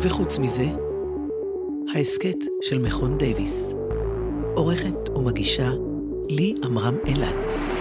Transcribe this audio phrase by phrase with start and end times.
[0.00, 0.64] וחוץ מזה,
[1.94, 3.68] ההסכת של מכון דייוויס.
[4.54, 5.70] עורכת ומגישה
[6.28, 7.77] לי עמרם אילת.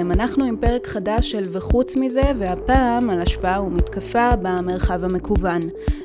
[0.00, 5.60] לכם, אנחנו עם פרק חדש של וחוץ מזה, והפעם על השפעה ומתקפה במרחב המקוון.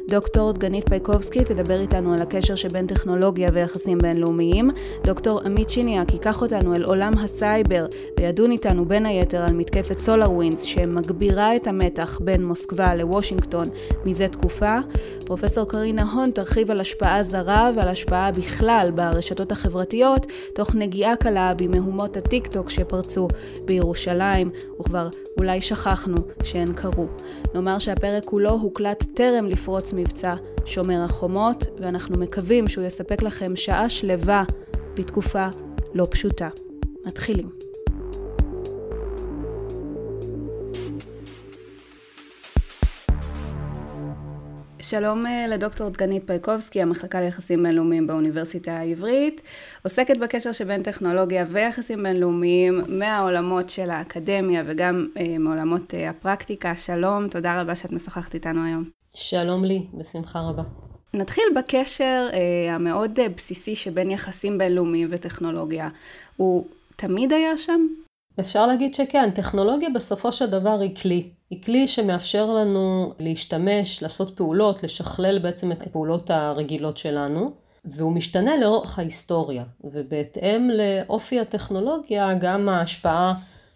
[0.09, 4.69] דוקטור דגנית פייקובסקי תדבר איתנו על הקשר שבין טכנולוגיה ויחסים בינלאומיים.
[5.03, 7.85] דוקטור עמית שיניאק ייקח אותנו אל עולם הסייבר
[8.19, 13.65] וידון איתנו בין היתר על מתקפת SolarWinds שמגבירה את המתח בין מוסקבה לוושינגטון
[14.05, 14.77] מזה תקופה.
[15.25, 20.25] פרופסור קרינה הון תרחיב על השפעה זרה ועל השפעה בכלל ברשתות החברתיות,
[20.55, 23.27] תוך נגיעה קלה במהומות הטיק טוק שפרצו
[23.65, 27.05] בירושלים, וכבר אולי שכחנו שהן קרו.
[27.53, 30.33] נאמר שהפרק כולו הוקלט טרם לפרוץ מבצע
[30.65, 34.43] שומר החומות, ואנחנו מקווים שהוא יספק לכם שעה שלווה
[34.95, 35.47] בתקופה
[35.93, 36.49] לא פשוטה.
[37.05, 37.49] מתחילים.
[44.89, 49.41] שלום אה, לדוקטור דגנית פייקובסקי, המחלקה ליחסים בינלאומיים באוניברסיטה העברית,
[49.83, 56.75] עוסקת בקשר שבין טכנולוגיה ויחסים בינלאומיים מהעולמות של האקדמיה וגם אה, מעולמות אה, הפרקטיקה.
[56.75, 58.83] שלום, תודה רבה שאת משוחחת איתנו היום.
[59.15, 60.63] שלום לי, בשמחה רבה.
[61.13, 65.89] נתחיל בקשר אה, המאוד בסיסי שבין יחסים בינלאומיים וטכנולוגיה.
[66.37, 67.87] הוא תמיד היה שם?
[68.39, 71.29] אפשר להגיד שכן, טכנולוגיה בסופו של דבר היא כלי.
[71.49, 77.51] היא כלי שמאפשר לנו להשתמש, לעשות פעולות, לשכלל בעצם את הפעולות הרגילות שלנו,
[77.85, 83.33] והוא משתנה לאורך ההיסטוריה, ובהתאם לאופי הטכנולוגיה, גם ההשפעה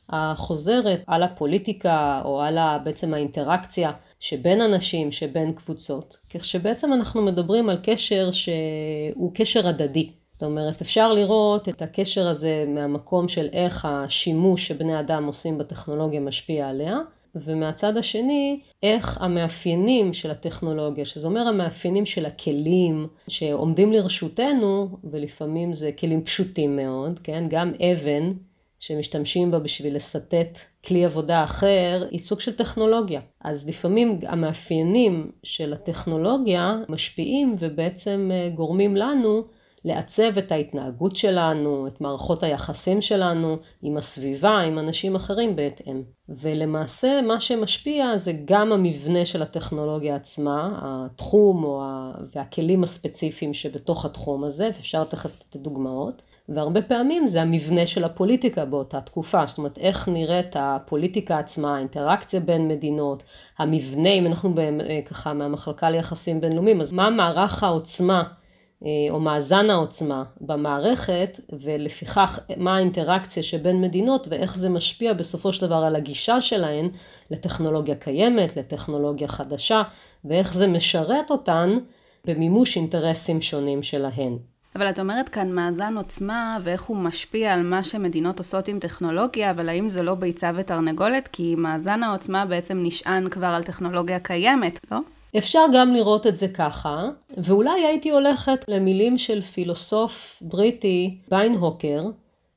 [0.09, 6.17] החוזרת על הפוליטיקה או על בעצם האינטראקציה שבין אנשים, שבין קבוצות.
[6.34, 10.11] כך שבעצם אנחנו מדברים על קשר שהוא קשר הדדי.
[10.39, 16.19] זאת אומרת, אפשר לראות את הקשר הזה מהמקום של איך השימוש שבני אדם עושים בטכנולוגיה
[16.19, 16.97] משפיע עליה,
[17.35, 25.91] ומהצד השני, איך המאפיינים של הטכנולוגיה, שזה אומר המאפיינים של הכלים שעומדים לרשותנו, ולפעמים זה
[25.99, 27.44] כלים פשוטים מאוד, כן?
[27.49, 28.33] גם אבן
[28.79, 33.22] שמשתמשים בה בשביל לסטט כלי עבודה אחר, היא סוג של טכנולוגיה.
[33.41, 39.59] אז לפעמים המאפיינים של הטכנולוגיה משפיעים ובעצם אה, גורמים לנו
[39.89, 46.03] לעצב את ההתנהגות שלנו, את מערכות היחסים שלנו עם הסביבה, עם אנשים אחרים בהתאם.
[46.29, 52.11] ולמעשה מה שמשפיע זה גם המבנה של הטכנולוגיה עצמה, התחום או ה...
[52.35, 56.22] והכלים הספציפיים שבתוך התחום הזה, ואפשר תכף לתת דוגמאות.
[56.49, 62.39] והרבה פעמים זה המבנה של הפוליטיקה באותה תקופה, זאת אומרת איך נראית הפוליטיקה עצמה, האינטראקציה
[62.39, 63.23] בין מדינות,
[63.57, 68.23] המבנה, אם אנחנו אה, ככה מהמחלקה ליחסים בינלאומיים, אז מה מערך העוצמה
[69.09, 75.75] או מאזן העוצמה במערכת, ולפיכך מה האינטראקציה שבין מדינות ואיך זה משפיע בסופו של דבר
[75.75, 76.90] על הגישה שלהן
[77.31, 79.81] לטכנולוגיה קיימת, לטכנולוגיה חדשה,
[80.25, 81.78] ואיך זה משרת אותן
[82.25, 84.38] במימוש אינטרסים שונים שלהן.
[84.75, 89.51] אבל את אומרת כאן מאזן עוצמה ואיך הוא משפיע על מה שמדינות עושות עם טכנולוגיה,
[89.51, 91.28] אבל האם זה לא ביצה ותרנגולת?
[91.28, 94.97] כי מאזן העוצמה בעצם נשען כבר על טכנולוגיה קיימת, לא?
[95.38, 102.03] אפשר גם לראות את זה ככה, ואולי הייתי הולכת למילים של פילוסוף בריטי, ביינהוקר,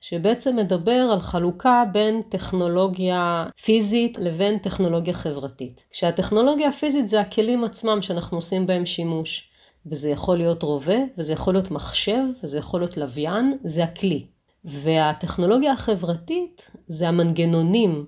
[0.00, 5.84] שבעצם מדבר על חלוקה בין טכנולוגיה פיזית לבין טכנולוגיה חברתית.
[5.91, 9.49] כשהטכנולוגיה הפיזית זה הכלים עצמם שאנחנו עושים בהם שימוש.
[9.87, 14.27] וזה יכול להיות רובה, וזה יכול להיות מחשב, וזה יכול להיות לוויין, זה הכלי.
[14.65, 18.06] והטכנולוגיה החברתית זה המנגנונים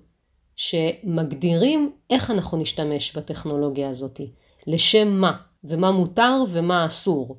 [0.56, 4.20] שמגדירים איך אנחנו נשתמש בטכנולוגיה הזאת.
[4.66, 5.32] לשם מה,
[5.64, 7.36] ומה מותר ומה אסור.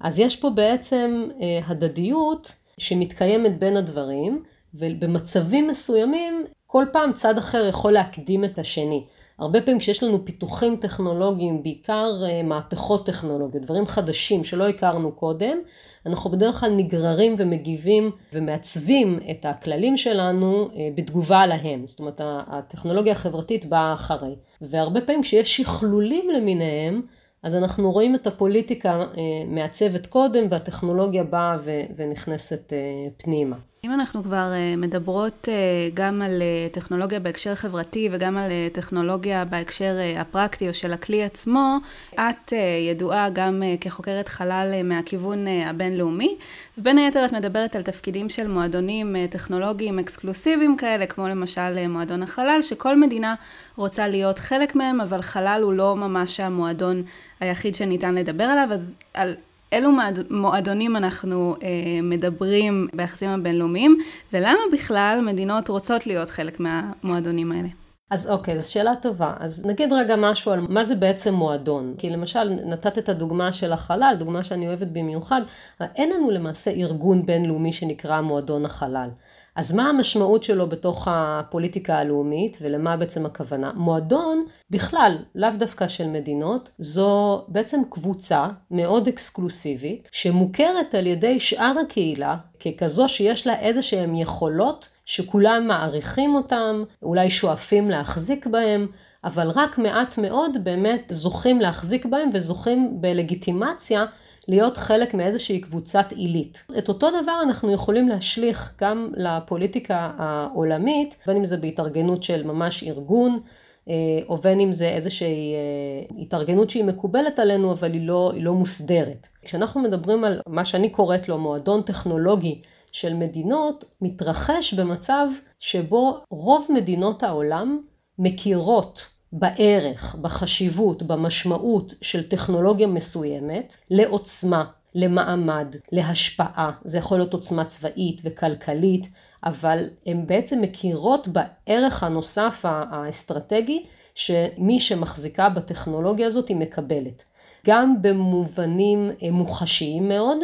[0.00, 4.42] אז יש פה בעצם אה, הדדיות שמתקיימת בין הדברים,
[4.74, 9.04] ובמצבים מסוימים כל פעם צד אחר יכול להקדים את השני.
[9.38, 15.58] הרבה פעמים כשיש לנו פיתוחים טכנולוגיים, בעיקר אה, מהפכות טכנולוגיות, דברים חדשים שלא הכרנו קודם,
[16.06, 21.84] אנחנו בדרך כלל נגררים ומגיבים ומעצבים את הכללים שלנו אה, בתגובה להם.
[21.86, 24.34] זאת אומרת, הטכנולוגיה החברתית באה אחרי.
[24.60, 27.02] והרבה פעמים כשיש שכלולים למיניהם,
[27.42, 29.06] אז אנחנו רואים את הפוליטיקה אה,
[29.46, 31.56] מעצבת קודם והטכנולוגיה באה
[31.96, 32.72] ונכנסת
[33.16, 33.56] פנימה.
[33.86, 35.54] אם אנחנו כבר אה, מדברות אה,
[35.94, 41.76] גם על אה, טכנולוגיה בהקשר חברתי וגם על טכנולוגיה בהקשר הפרקטי או של הכלי עצמו,
[42.14, 42.52] את
[42.90, 46.36] ידועה גם כחוקרת חלל מהכיוון הבינלאומי,
[46.78, 52.58] ובין היתר את מדברת על תפקידים של מועדונים טכנולוגיים אקסקלוסיביים כאלה, כמו למשל מועדון החלל,
[52.62, 53.34] שכל מדינה
[53.76, 57.02] רוצה להיות חלק מהם, אבל חלל הוא לא ממש המועדון
[57.40, 59.34] היחיד שניתן לדבר עליו, אז על
[59.72, 59.90] אילו
[60.30, 61.68] מועדונים אנחנו אה,
[62.02, 63.98] מדברים ביחסים הבינלאומיים,
[64.32, 67.68] ולמה בכלל מדינות רוצות להיות חלק מהמועדונים האלה?
[68.10, 69.34] אז אוקיי, זו שאלה טובה.
[69.38, 71.94] אז נגיד רגע משהו על מה זה בעצם מועדון.
[71.98, 75.40] כי למשל, נתת את הדוגמה של החלל, דוגמה שאני אוהבת במיוחד,
[75.80, 79.08] אין לנו למעשה ארגון בינלאומי שנקרא מועדון החלל.
[79.56, 83.72] אז מה המשמעות שלו בתוך הפוליטיקה הלאומית ולמה בעצם הכוונה?
[83.74, 91.74] מועדון בכלל, לאו דווקא של מדינות, זו בעצם קבוצה מאוד אקסקלוסיבית שמוכרת על ידי שאר
[91.86, 98.86] הקהילה ככזו שיש לה איזה שהן יכולות שכולם מעריכים אותם, אולי שואפים להחזיק בהם,
[99.24, 104.04] אבל רק מעט מאוד באמת זוכים להחזיק בהם וזוכים בלגיטימציה
[104.48, 106.62] להיות חלק מאיזושהי קבוצת עילית.
[106.78, 112.82] את אותו דבר אנחנו יכולים להשליך גם לפוליטיקה העולמית, בין אם זה בהתארגנות של ממש
[112.82, 113.40] ארגון,
[113.88, 113.94] אה,
[114.28, 118.54] או בין אם זה איזושהי אה, התארגנות שהיא מקובלת עלינו, אבל היא לא, היא לא
[118.54, 119.26] מוסדרת.
[119.42, 122.62] כשאנחנו מדברים על מה שאני קוראת לו מועדון טכנולוגי
[122.92, 125.26] של מדינות, מתרחש במצב
[125.60, 127.80] שבו רוב מדינות העולם
[128.18, 134.64] מכירות בערך, בחשיבות, במשמעות של טכנולוגיה מסוימת לעוצמה,
[134.94, 136.70] למעמד, להשפעה.
[136.84, 139.08] זה יכול להיות עוצמה צבאית וכלכלית,
[139.44, 147.24] אבל הן בעצם מכירות בערך הנוסף האסטרטגי שמי שמחזיקה בטכנולוגיה הזאת היא מקבלת.
[147.66, 150.38] גם במובנים אה, מוחשיים מאוד,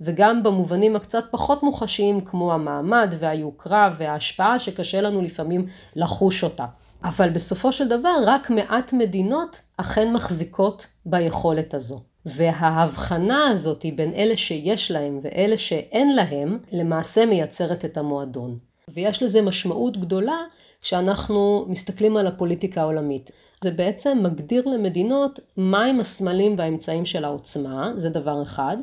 [0.00, 5.66] וגם במובנים הקצת פחות מוחשיים כמו המעמד והיוקרה וההשפעה שקשה לנו לפעמים
[5.96, 6.66] לחוש אותה.
[7.04, 12.00] אבל בסופו של דבר רק מעט מדינות אכן מחזיקות ביכולת הזו.
[12.26, 18.58] וההבחנה הזאת בין אלה שיש להם ואלה שאין להם, למעשה מייצרת את המועדון.
[18.88, 20.36] ויש לזה משמעות גדולה
[20.82, 23.30] כשאנחנו מסתכלים על הפוליטיקה העולמית.
[23.64, 28.76] זה בעצם מגדיר למדינות מהם הסמלים והאמצעים של העוצמה, זה דבר אחד.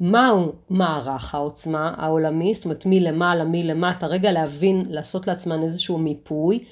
[0.00, 6.64] מהו מערך העוצמה העולמי, זאת אומרת מלמעלה, מלמטה, רגע להבין, לעשות לעצמן איזשהו מיפוי,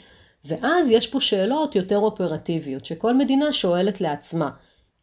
[0.45, 4.51] ואז יש פה שאלות יותר אופרטיביות, שכל מדינה שואלת לעצמה,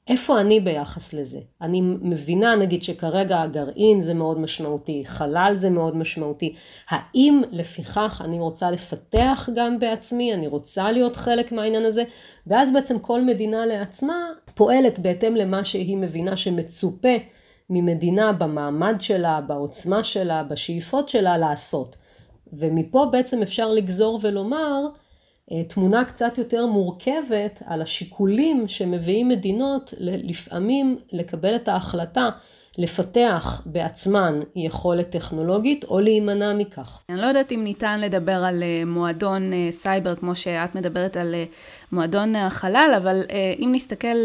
[0.08, 1.40] איפה אני ביחס לזה?
[1.62, 6.56] אני מבינה נגיד שכרגע הגרעין זה מאוד משמעותי, חלל זה מאוד משמעותי,
[6.90, 12.04] האם לפיכך אני רוצה לפתח גם בעצמי, אני רוצה להיות חלק מהעניין הזה,
[12.48, 14.16] ואז בעצם כל מדינה לעצמה
[14.56, 17.14] פועלת בהתאם למה שהיא מבינה שמצופה
[17.70, 21.96] ממדינה במעמד שלה, בעוצמה שלה, בשאיפות שלה לעשות.
[22.54, 24.88] ומפה בעצם אפשר לגזור ולומר
[25.68, 32.30] תמונה קצת יותר מורכבת על השיקולים שמביאים מדינות לפעמים לקבל את ההחלטה
[32.78, 37.02] לפתח בעצמן יכולת טכנולוגית או להימנע מכך.
[37.10, 41.36] אני לא יודעת אם ניתן לדבר על אה, מועדון אה, סייבר כמו שאת מדברת על
[41.92, 43.22] מועדון החלל, אבל
[43.60, 44.18] אם נסתכל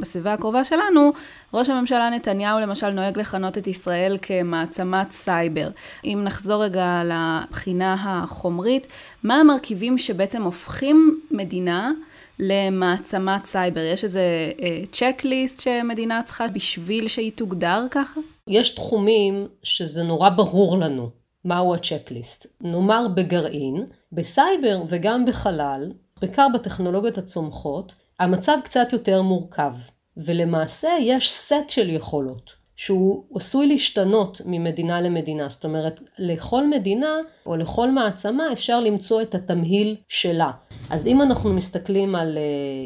[0.00, 1.12] בסביבה הקרובה שלנו,
[1.54, 5.68] ראש הממשלה נתניהו למשל נוהג לכנות את ישראל כמעצמת סייבר.
[6.04, 8.86] אם נחזור רגע לבחינה החומרית,
[9.22, 11.90] מה המרכיבים שבעצם הופכים מדינה
[12.38, 13.80] למעצמת סייבר?
[13.80, 14.52] יש איזה
[14.92, 18.20] checklist אה, שמדינה צריכה בשביל שהיא תוגדר ככה?
[18.48, 21.10] יש תחומים שזה נורא ברור לנו
[21.44, 22.46] מהו ה checklist.
[22.60, 29.72] נאמר בגרעין, בסייבר וגם בחלל, בעיקר בטכנולוגיות הצומחות, המצב קצת יותר מורכב.
[30.16, 35.48] ולמעשה יש סט של יכולות שהוא עשוי להשתנות ממדינה למדינה.
[35.48, 40.50] זאת אומרת, לכל מדינה או לכל מעצמה אפשר למצוא את התמהיל שלה.
[40.90, 42.42] אז אם אנחנו מסתכלים על אה,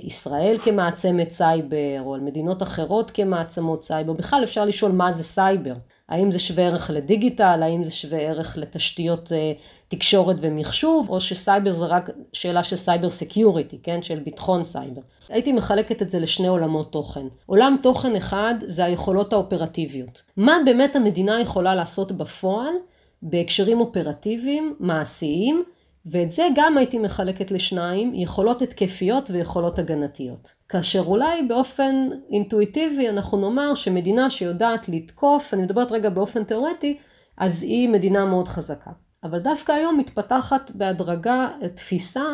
[0.07, 5.75] ישראל כמעצמת סייבר, או על מדינות אחרות כמעצמות סייבר, בכלל אפשר לשאול מה זה סייבר.
[6.09, 9.53] האם זה שווה ערך לדיגיטל, האם זה שווה ערך לתשתיות אה,
[9.89, 14.03] תקשורת ומחשוב, או שסייבר זה רק שאלה של cyber security, כן?
[14.03, 15.01] של ביטחון סייבר.
[15.29, 17.27] הייתי מחלקת את זה לשני עולמות תוכן.
[17.47, 20.23] עולם תוכן אחד זה היכולות האופרטיביות.
[20.37, 22.75] מה באמת המדינה יכולה לעשות בפועל
[23.23, 25.65] בהקשרים אופרטיביים, מעשיים,
[26.07, 30.53] ואת זה גם הייתי מחלקת לשניים, יכולות התקפיות ויכולות הגנתיות.
[30.69, 36.99] כאשר אולי באופן אינטואיטיבי אנחנו נאמר שמדינה שיודעת לתקוף, אני מדברת רגע באופן תיאורטי,
[37.39, 38.91] אז היא מדינה מאוד חזקה.
[39.25, 42.25] אבל דווקא היום מתפתחת בהדרגה תפיסה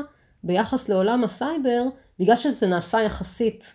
[0.44, 1.82] ביחס לעולם הסייבר,
[2.18, 3.74] בגלל שזה נעשה יחסית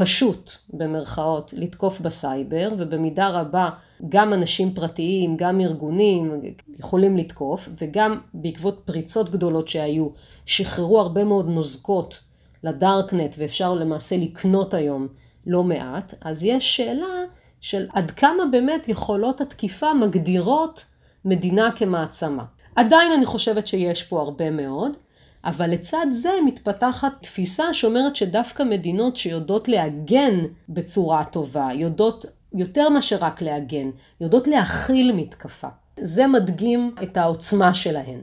[0.00, 3.70] פשוט במרכאות לתקוף בסייבר ובמידה רבה
[4.08, 6.40] גם אנשים פרטיים, גם ארגונים
[6.78, 10.08] יכולים לתקוף וגם בעקבות פריצות גדולות שהיו
[10.46, 12.18] שחררו הרבה מאוד נוזקות
[12.64, 15.08] לדארקנט ואפשר למעשה לקנות היום
[15.46, 17.24] לא מעט, אז יש שאלה
[17.60, 20.84] של עד כמה באמת יכולות התקיפה מגדירות
[21.24, 22.44] מדינה כמעצמה.
[22.76, 24.96] עדיין אני חושבת שיש פה הרבה מאוד,
[25.44, 33.16] אבל לצד זה מתפתחת תפיסה שאומרת שדווקא מדינות שיודעות להגן בצורה טובה, יודעות יותר מאשר
[33.20, 35.68] רק להגן, יודעות להכיל מתקפה.
[36.00, 38.20] זה מדגים את העוצמה שלהן.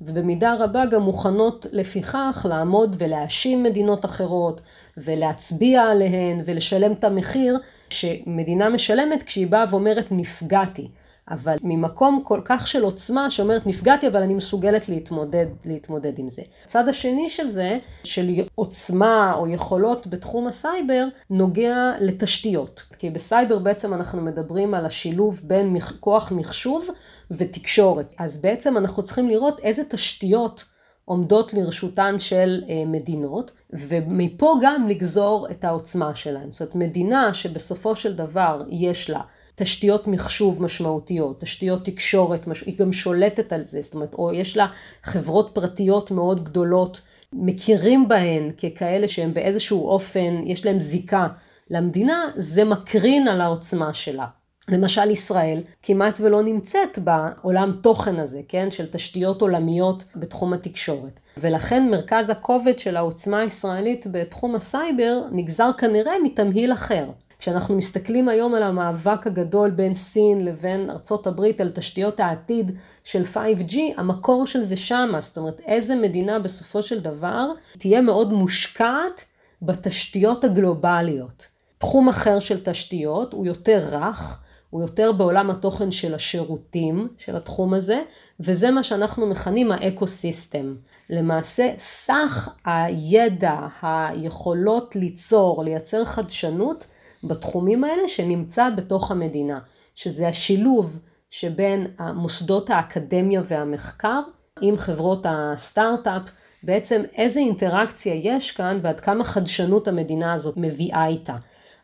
[0.00, 4.60] ובמידה רבה גם מוכנות לפיכך לעמוד ולהאשים מדינות אחרות
[4.96, 7.58] ולהצביע עליהן ולשלם את המחיר
[7.90, 10.88] שמדינה משלמת כשהיא באה ואומרת נפגעתי.
[11.30, 16.42] אבל ממקום כל כך של עוצמה שאומרת נפגעתי אבל אני מסוגלת להתמודד, להתמודד עם זה.
[16.64, 22.82] הצד השני של זה, של עוצמה או יכולות בתחום הסייבר, נוגע לתשתיות.
[22.98, 26.88] כי בסייבר בעצם אנחנו מדברים על השילוב בין כוח מחשוב
[27.30, 28.14] ותקשורת.
[28.18, 30.64] אז בעצם אנחנו צריכים לראות איזה תשתיות
[31.04, 36.52] עומדות לרשותן של אה, מדינות, ומפה גם לגזור את העוצמה שלהן.
[36.52, 39.20] זאת אומרת, מדינה שבסופו של דבר יש לה
[39.62, 44.66] תשתיות מחשוב משמעותיות, תשתיות תקשורת, היא גם שולטת על זה, זאת אומרת, או יש לה
[45.02, 47.00] חברות פרטיות מאוד גדולות,
[47.32, 51.28] מכירים בהן ככאלה שהם באיזשהו אופן, יש להם זיקה
[51.70, 54.26] למדינה, זה מקרין על העוצמה שלה.
[54.68, 61.20] למשל ישראל כמעט ולא נמצאת בעולם תוכן הזה, כן, של תשתיות עולמיות בתחום התקשורת.
[61.38, 67.10] ולכן מרכז הכובד של העוצמה הישראלית בתחום הסייבר נגזר כנראה מתמהיל אחר.
[67.40, 72.70] כשאנחנו מסתכלים היום על המאבק הגדול בין סין לבין ארצות הברית על תשתיות העתיד
[73.04, 77.46] של 5G, המקור של זה שמה, זאת אומרת איזה מדינה בסופו של דבר
[77.78, 79.24] תהיה מאוד מושקעת
[79.62, 81.46] בתשתיות הגלובליות.
[81.78, 87.74] תחום אחר של תשתיות הוא יותר רך, הוא יותר בעולם התוכן של השירותים של התחום
[87.74, 88.02] הזה,
[88.40, 90.74] וזה מה שאנחנו מכנים האקו-סיסטם.
[91.10, 96.86] למעשה סך הידע, היכולות ליצור, לייצר חדשנות,
[97.24, 99.58] בתחומים האלה שנמצא בתוך המדינה,
[99.94, 100.98] שזה השילוב
[101.30, 104.20] שבין המוסדות האקדמיה והמחקר
[104.60, 106.22] עם חברות הסטארט-אפ,
[106.62, 111.36] בעצם איזה אינטראקציה יש כאן ועד כמה חדשנות המדינה הזאת מביאה איתה.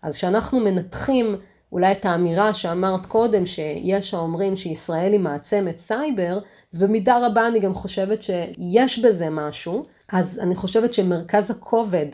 [0.03, 1.37] אז כשאנחנו מנתחים
[1.73, 6.39] אולי את האמירה שאמרת קודם, שיש האומרים שישראל היא מעצמת סייבר,
[6.75, 12.07] ובמידה רבה אני גם חושבת שיש בזה משהו, אז אני חושבת שמרכז הכובד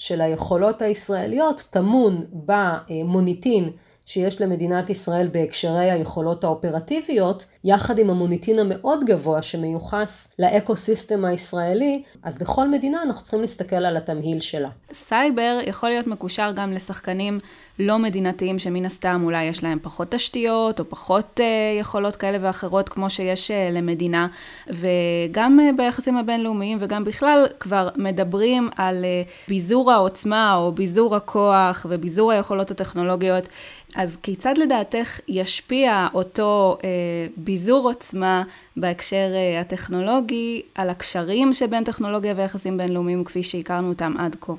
[0.00, 3.70] של היכולות הישראליות טמון במוניטין
[4.06, 12.02] שיש למדינת ישראל בהקשרי היכולות האופרטיביות, יחד עם המוניטין המאוד גבוה שמיוחס ל ecosystem הישראלי,
[12.22, 14.68] אז לכל מדינה אנחנו צריכים להסתכל על התמהיל שלה.
[14.92, 17.38] סייבר יכול להיות מקושר גם לשחקנים
[17.80, 22.88] לא מדינתיים שמן הסתם אולי יש להם פחות תשתיות או פחות אה, יכולות כאלה ואחרות
[22.88, 24.26] כמו שיש אה, למדינה,
[24.68, 31.86] וגם אה, ביחסים הבינלאומיים וגם בכלל כבר מדברים על אה, ביזור העוצמה או ביזור הכוח
[31.88, 33.48] וביזור היכולות הטכנולוגיות.
[33.96, 36.88] אז כיצד לדעתך ישפיע אותו אה,
[37.36, 38.42] ביזור עוצמה
[38.76, 44.52] בהקשר אה, הטכנולוגי על הקשרים שבין טכנולוגיה ויחסים בינלאומיים כפי שהכרנו אותם עד כה?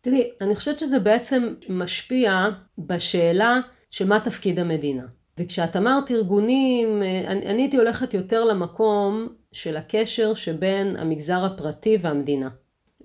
[0.00, 5.06] תראי, אני חושבת שזה בעצם משפיע בשאלה של מה תפקיד המדינה.
[5.38, 11.98] וכשאת אמרת ארגונים, אה, אני, אני הייתי הולכת יותר למקום של הקשר שבין המגזר הפרטי
[12.00, 12.48] והמדינה.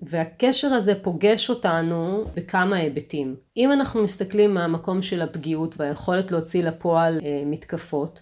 [0.02, 3.36] והקשר הזה פוגש אותנו בכמה היבטים.
[3.56, 8.20] אם אנחנו מסתכלים מהמקום של הפגיעות והיכולת להוציא לפועל אה, מתקפות,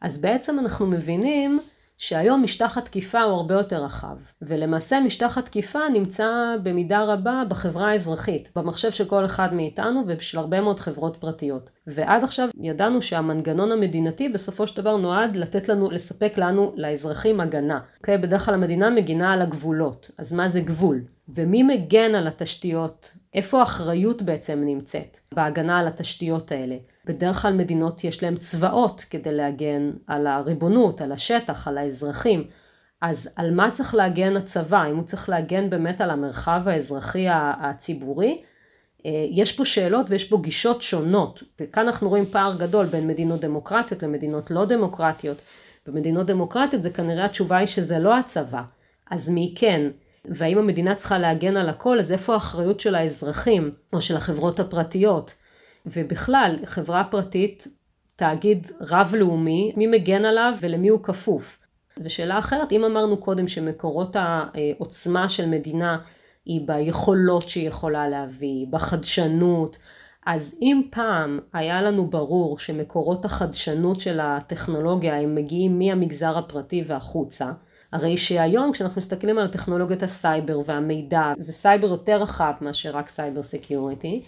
[0.00, 1.60] אז בעצם אנחנו מבינים
[1.98, 8.50] שהיום משטח התקיפה הוא הרבה יותר רחב, ולמעשה משטח התקיפה נמצא במידה רבה בחברה האזרחית,
[8.56, 11.70] במחשב של כל אחד מאיתנו ושל הרבה מאוד חברות פרטיות.
[11.86, 17.78] ועד עכשיו ידענו שהמנגנון המדינתי בסופו של דבר נועד לתת לנו, לספק לנו, לאזרחים הגנה.
[17.78, 18.18] Okay, אוקיי?
[18.18, 21.00] בדרך כלל המדינה מגינה על הגבולות, אז מה זה גבול?
[21.28, 23.12] ומי מגן על התשתיות?
[23.34, 26.76] איפה האחריות בעצם נמצאת בהגנה על התשתיות האלה?
[27.04, 32.44] בדרך כלל מדינות יש להן צבאות כדי להגן על הריבונות, על השטח, על האזרחים.
[33.00, 34.86] אז על מה צריך להגן הצבא?
[34.90, 38.42] אם הוא צריך להגן באמת על המרחב האזרחי הציבורי?
[39.06, 43.40] אה, יש פה שאלות ויש פה גישות שונות, וכאן אנחנו רואים פער גדול בין מדינות
[43.40, 45.38] דמוקרטיות למדינות לא דמוקרטיות.
[45.86, 48.62] במדינות דמוקרטיות זה כנראה התשובה היא שזה לא הצבא,
[49.10, 49.90] אז מי כן?
[50.24, 55.34] והאם המדינה צריכה להגן על הכל, אז איפה האחריות של האזרחים או של החברות הפרטיות?
[55.86, 57.66] ובכלל, חברה פרטית,
[58.16, 61.58] תאגיד רב-לאומי, מי מגן עליו ולמי הוא כפוף?
[61.98, 65.98] ושאלה אחרת, אם אמרנו קודם שמקורות העוצמה של מדינה
[66.44, 69.78] היא ביכולות שהיא יכולה להביא, בחדשנות.
[70.26, 77.52] אז אם פעם היה לנו ברור שמקורות החדשנות של הטכנולוגיה הם מגיעים מהמגזר הפרטי והחוצה,
[77.92, 83.42] הרי שהיום כשאנחנו מסתכלים על טכנולוגיות הסייבר והמידע, זה סייבר יותר רחב מאשר רק cyber
[83.42, 84.22] security,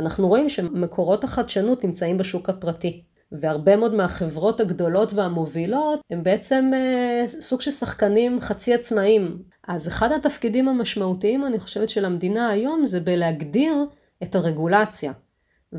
[0.00, 3.02] אנחנו רואים שמקורות החדשנות נמצאים בשוק הפרטי.
[3.32, 9.42] והרבה מאוד מהחברות הגדולות והמובילות הם בעצם אה, סוג של שחקנים חצי עצמאיים.
[9.68, 13.74] אז אחד התפקידים המשמעותיים אני חושבת של המדינה היום זה בלהגדיר
[14.22, 15.12] את הרגולציה.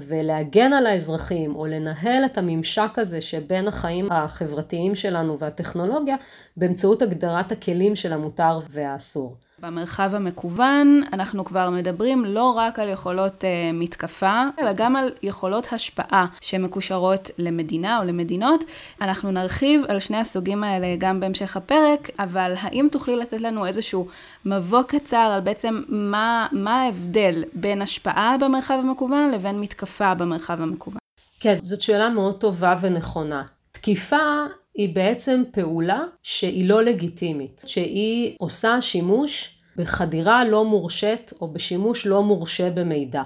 [0.07, 6.15] ולהגן על האזרחים או לנהל את הממשק הזה שבין החיים החברתיים שלנו והטכנולוגיה
[6.57, 9.35] באמצעות הגדרת הכלים של המותר והאסור.
[9.61, 15.67] במרחב המקוון אנחנו כבר מדברים לא רק על יכולות uh, מתקפה, אלא גם על יכולות
[15.73, 18.63] השפעה שמקושרות למדינה או למדינות.
[19.01, 24.07] אנחנו נרחיב על שני הסוגים האלה גם בהמשך הפרק, אבל האם תוכלי לתת לנו איזשהו
[24.45, 30.97] מבוא קצר על בעצם מה, מה ההבדל בין השפעה במרחב המקוון לבין מתקפה במרחב המקוון?
[31.39, 33.43] כן, זאת שאלה מאוד טובה ונכונה.
[33.71, 34.45] תקיפה
[34.77, 42.23] היא בעצם פעולה שהיא לא לגיטימית, שהיא עושה שימוש בחדירה לא מורשית או בשימוש לא
[42.23, 43.23] מורשה במידע.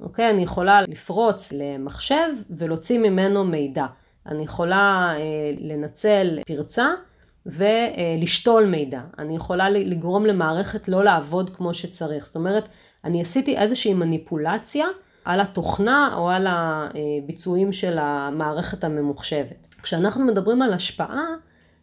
[0.00, 0.30] אוקיי?
[0.30, 3.86] אני יכולה לפרוץ למחשב ולהוציא ממנו מידע.
[4.26, 5.22] אני יכולה אה,
[5.58, 6.88] לנצל פרצה
[7.46, 9.00] ולשתול מידע.
[9.18, 12.26] אני יכולה לגרום למערכת לא לעבוד כמו שצריך.
[12.26, 12.68] זאת אומרת,
[13.04, 14.86] אני עשיתי איזושהי מניפולציה
[15.24, 19.73] על התוכנה או על הביצועים של המערכת הממוחשבת.
[19.84, 21.26] כשאנחנו מדברים על השפעה,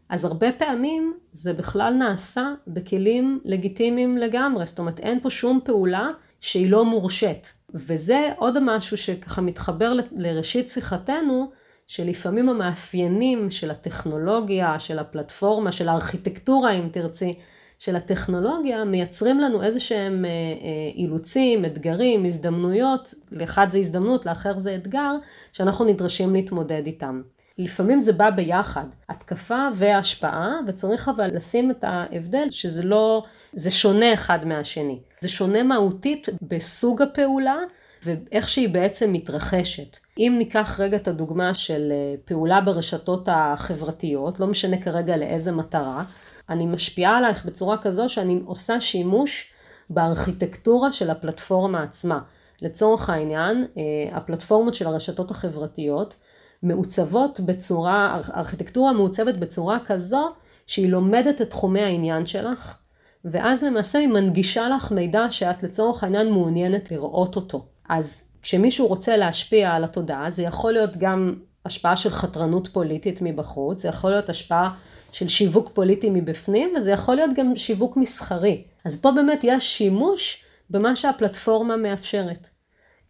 [0.10, 6.10] אז הרבה פעמים זה בכלל נעשה בכלים לגיטימיים לגמרי, זאת אומרת אין פה שום פעולה
[6.39, 7.53] שהיא לא מורשית.
[7.74, 11.51] וזה עוד משהו שככה מתחבר לראשית שיחתנו,
[11.88, 17.39] שלפעמים המאפיינים של הטכנולוגיה, של הפלטפורמה, של הארכיטקטורה אם תרצי,
[17.79, 24.58] של הטכנולוגיה, מייצרים לנו איזה שהם אה, אה, אילוצים, אתגרים, הזדמנויות, לאחד זה הזדמנות, לאחר
[24.58, 25.15] זה אתגר,
[25.53, 27.22] שאנחנו נדרשים להתמודד איתם.
[27.63, 34.13] לפעמים זה בא ביחד, התקפה והשפעה, וצריך אבל לשים את ההבדל שזה לא, זה שונה
[34.13, 35.00] אחד מהשני.
[35.22, 37.58] זה שונה מהותית בסוג הפעולה
[38.03, 39.98] ואיך שהיא בעצם מתרחשת.
[40.18, 46.03] אם ניקח רגע את הדוגמה של אה, פעולה ברשתות החברתיות, לא משנה כרגע לאיזה מטרה,
[46.50, 49.54] אני משפיעה עלייך בצורה כזו שאני עושה שימוש
[49.89, 52.19] בארכיטקטורה של הפלטפורמה עצמה.
[52.62, 56.15] לצורך העניין, אה, הפלטפורמות של הרשתות החברתיות
[56.63, 60.30] מעוצבות בצורה, ארכיטקטורה מעוצבת בצורה כזו
[60.67, 62.78] שהיא לומדת את תחומי העניין שלך,
[63.26, 67.65] ואז למעשה היא מנגישה לך מידע שאת לצורך העניין מעוניינת לראות אותו.
[67.89, 73.82] אז כשמישהו רוצה להשפיע על התודעה, זה יכול להיות גם השפעה של חתרנות פוליטית מבחוץ,
[73.82, 74.74] זה יכול להיות השפעה
[75.12, 78.63] של שיווק פוליטי מבפנים, וזה יכול להיות גם שיווק מסחרי.
[78.86, 82.47] אז פה באמת יש שימוש במה שהפלטפורמה מאפשרת.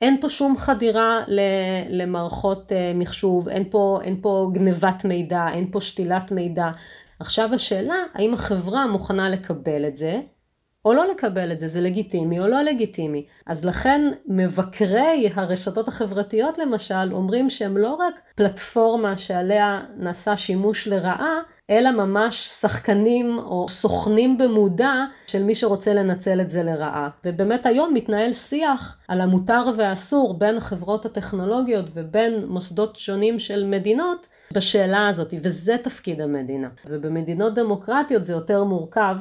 [0.01, 1.19] אין פה שום חדירה
[1.89, 6.71] למערכות אה, מחשוב, אין פה, אין פה גנבת מידע, אין פה שתילת מידע.
[7.19, 10.21] עכשיו השאלה, האם החברה מוכנה לקבל את זה,
[10.85, 13.25] או לא לקבל את זה, זה לגיטימי או לא לגיטימי.
[13.45, 21.39] אז לכן מבקרי הרשתות החברתיות למשל אומרים שהם לא רק פלטפורמה שעליה נעשה שימוש לרעה,
[21.69, 24.93] אלא ממש שחקנים או סוכנים במודע
[25.27, 27.09] של מי שרוצה לנצל את זה לרעה.
[27.25, 34.27] ובאמת היום מתנהל שיח על המותר והאסור בין החברות הטכנולוגיות ובין מוסדות שונים של מדינות
[34.53, 36.69] בשאלה הזאת, וזה תפקיד המדינה.
[36.85, 39.17] ובמדינות דמוקרטיות זה יותר מורכב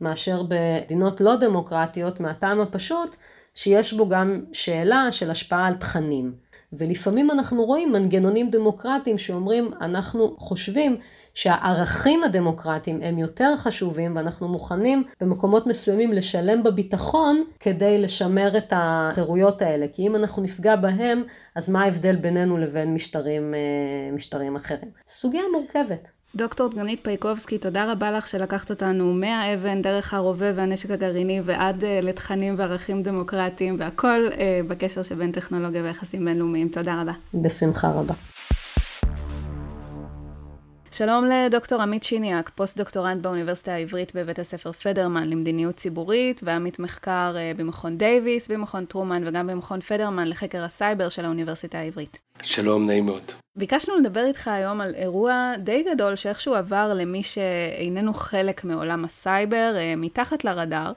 [0.00, 3.16] מאשר במדינות לא דמוקרטיות מהטעם הפשוט
[3.54, 6.44] שיש בו גם שאלה של השפעה על תכנים.
[6.78, 10.96] ולפעמים אנחנו רואים מנגנונים דמוקרטיים שאומרים אנחנו חושבים
[11.34, 19.62] שהערכים הדמוקרטיים הם יותר חשובים ואנחנו מוכנים במקומות מסוימים לשלם בביטחון כדי לשמר את החירויות
[19.62, 19.86] האלה.
[19.92, 21.22] כי אם אנחנו נפגע בהם,
[21.54, 24.90] אז מה ההבדל בינינו לבין משטרים, אה, משטרים אחרים?
[25.06, 26.13] סוגיה מורכבת.
[26.36, 31.86] דוקטור דגנית פייקובסקי, תודה רבה לך שלקחת אותנו מהאבן, דרך הרובה והנשק הגרעיני ועד uh,
[32.02, 34.36] לתכנים וערכים דמוקרטיים והכל uh,
[34.68, 36.68] בקשר שבין טכנולוגיה ויחסים בינלאומיים.
[36.68, 37.12] תודה רבה.
[37.34, 38.14] בשמחה רבה.
[40.90, 47.58] שלום לדוקטור עמית שיניאק, פוסט-דוקטורנט באוניברסיטה העברית בבית הספר פדרמן למדיניות ציבורית ועמית מחקר אה,
[47.58, 52.18] במכון דייוויס, במכון טרומן וגם במכון פדרמן לחקר הסייבר של האוניברסיטה העברית.
[52.42, 53.43] שלום, נעים מאוד.
[53.56, 59.72] ביקשנו לדבר איתך היום על אירוע די גדול שאיכשהו עבר למי שאיננו חלק מעולם הסייבר,
[59.76, 60.92] אה, מתחת לרדאר,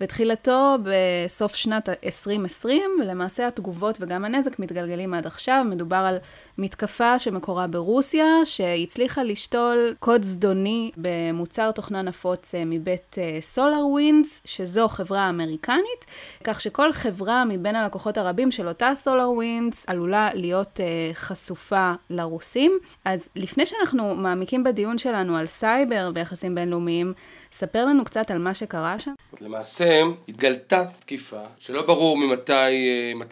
[0.00, 5.64] ותחילתו בסוף שנת 2020, ולמעשה התגובות וגם הנזק מתגלגלים עד עכשיו.
[5.68, 6.16] מדובר על
[6.58, 15.28] מתקפה שמקורה ברוסיה, שהצליחה לשתול קוד זדוני במוצר תוכנה נפוץ אה, מבית SolarWinds, שזו חברה
[15.28, 16.06] אמריקנית,
[16.44, 21.16] כך שכל חברה מבין הלקוחות הרבים של אותה SolarWinds עלולה להיות אה,
[22.10, 22.78] לרוסים.
[23.04, 27.12] אז לפני שאנחנו מעמיקים בדיון שלנו על סייבר ויחסים בינלאומיים,
[27.52, 29.14] ספר לנו קצת על מה שקרה שם.
[29.40, 32.52] למעשה התגלתה תקיפה שלא ברור ממתי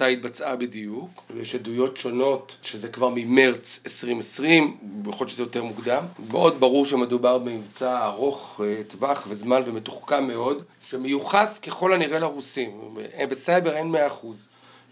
[0.01, 6.05] אה, התבצעה בדיוק, ויש עדויות שונות שזה כבר ממרץ 2020, יכול להיות שזה יותר מוקדם.
[6.31, 12.71] מאוד ברור שמדובר במבצע ארוך אה, טווח וזמן ומתוחכם מאוד, שמיוחס ככל הנראה לרוסים.
[13.19, 13.99] אה, בסייבר אין 100%.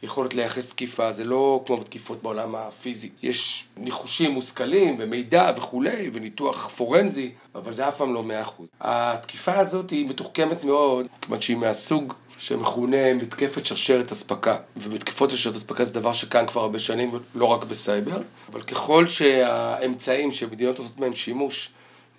[0.03, 3.11] יכולת לייחס תקיפה, זה לא כמו בתקיפות בעולם הפיזי.
[3.23, 8.69] יש ניחושים מושכלים ומידע וכולי וניתוח פורנזי, אבל זה אף פעם לא מאה אחוז.
[8.81, 14.57] התקיפה הזאת היא מתוחכמת מאוד, כמעט שהיא מהסוג שמכונה מתקפת שרשרת אספקה.
[14.77, 20.33] ומתקפות שרשרת אספקה זה דבר שקיים כבר הרבה שנים, לא רק בסייבר, אבל ככל שהאמצעים
[20.33, 21.71] שמדינות עושות מהם שימוש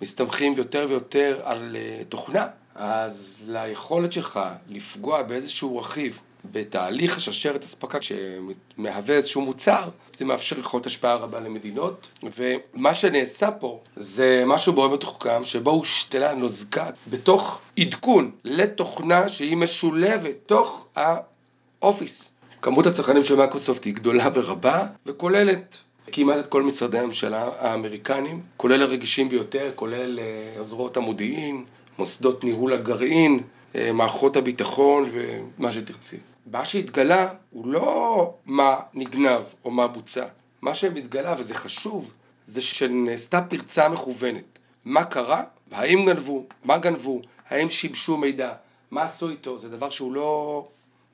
[0.02, 7.98] מסתמכים יותר ויותר על אה, תוכנה, אז ליכולת שלך לפגוע באיזשהו רכיב בתהליך השרשרת אספקה
[8.02, 14.92] שמהווה איזשהו מוצר, זה מאפשר יכולת השפעה רבה למדינות, ומה שנעשה פה זה משהו מאוד
[14.92, 22.30] מתוחכם, שבו הושתלה נוזקה בתוך עדכון לתוכנה שהיא משולבת תוך האופיס.
[22.62, 25.78] כמות הצרכנים של מייקרוסופט היא גדולה ורבה, וכוללת
[26.12, 31.64] כמעט את כל משרדי הממשלה האמריקנים, כולל הרגישים ביותר, כולל אה, זרועות המודיעין,
[31.98, 36.16] מוסדות ניהול הגרעין, אה, מערכות הביטחון ומה שתרצי.
[36.46, 40.26] מה שהתגלה הוא לא מה נגנב או מה בוצע.
[40.62, 42.10] מה שמתגלה, וזה חשוב,
[42.46, 44.58] זה שנעשתה פרצה מכוונת.
[44.84, 45.42] מה קרה?
[45.72, 46.44] האם גנבו?
[46.64, 47.20] מה גנבו?
[47.48, 48.52] האם שיבשו מידע?
[48.90, 49.58] מה עשו איתו?
[49.58, 50.68] זה דבר שהוא לא,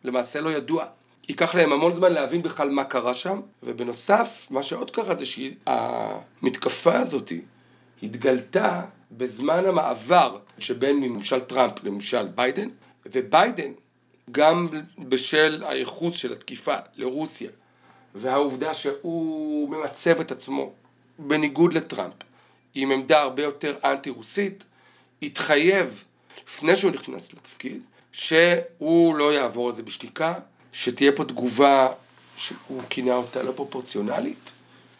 [0.04, 0.84] למעשה לא ידוע.
[1.28, 6.98] ייקח להם המון זמן להבין בכלל מה קרה שם, ובנוסף, מה שעוד קרה זה שהמתקפה
[6.98, 7.32] הזאת
[8.02, 12.68] התגלתה בזמן המעבר שבין ממשל טראמפ לממשל ביידן,
[13.06, 13.72] וביידן
[14.30, 14.68] גם
[14.98, 17.50] בשל הייחוס של התקיפה לרוסיה
[18.14, 20.72] והעובדה שהוא ממצב את עצמו
[21.18, 22.14] בניגוד לטראמפ
[22.74, 24.64] עם עמדה הרבה יותר אנטי רוסית
[25.22, 26.04] התחייב
[26.46, 30.34] לפני שהוא נכנס לתפקיד שהוא לא יעבור על זה בשתיקה
[30.72, 31.88] שתהיה פה תגובה
[32.36, 34.52] שהוא כינה אותה לא פרופורציונלית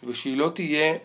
[0.05, 0.99] ושהיא לא תהיה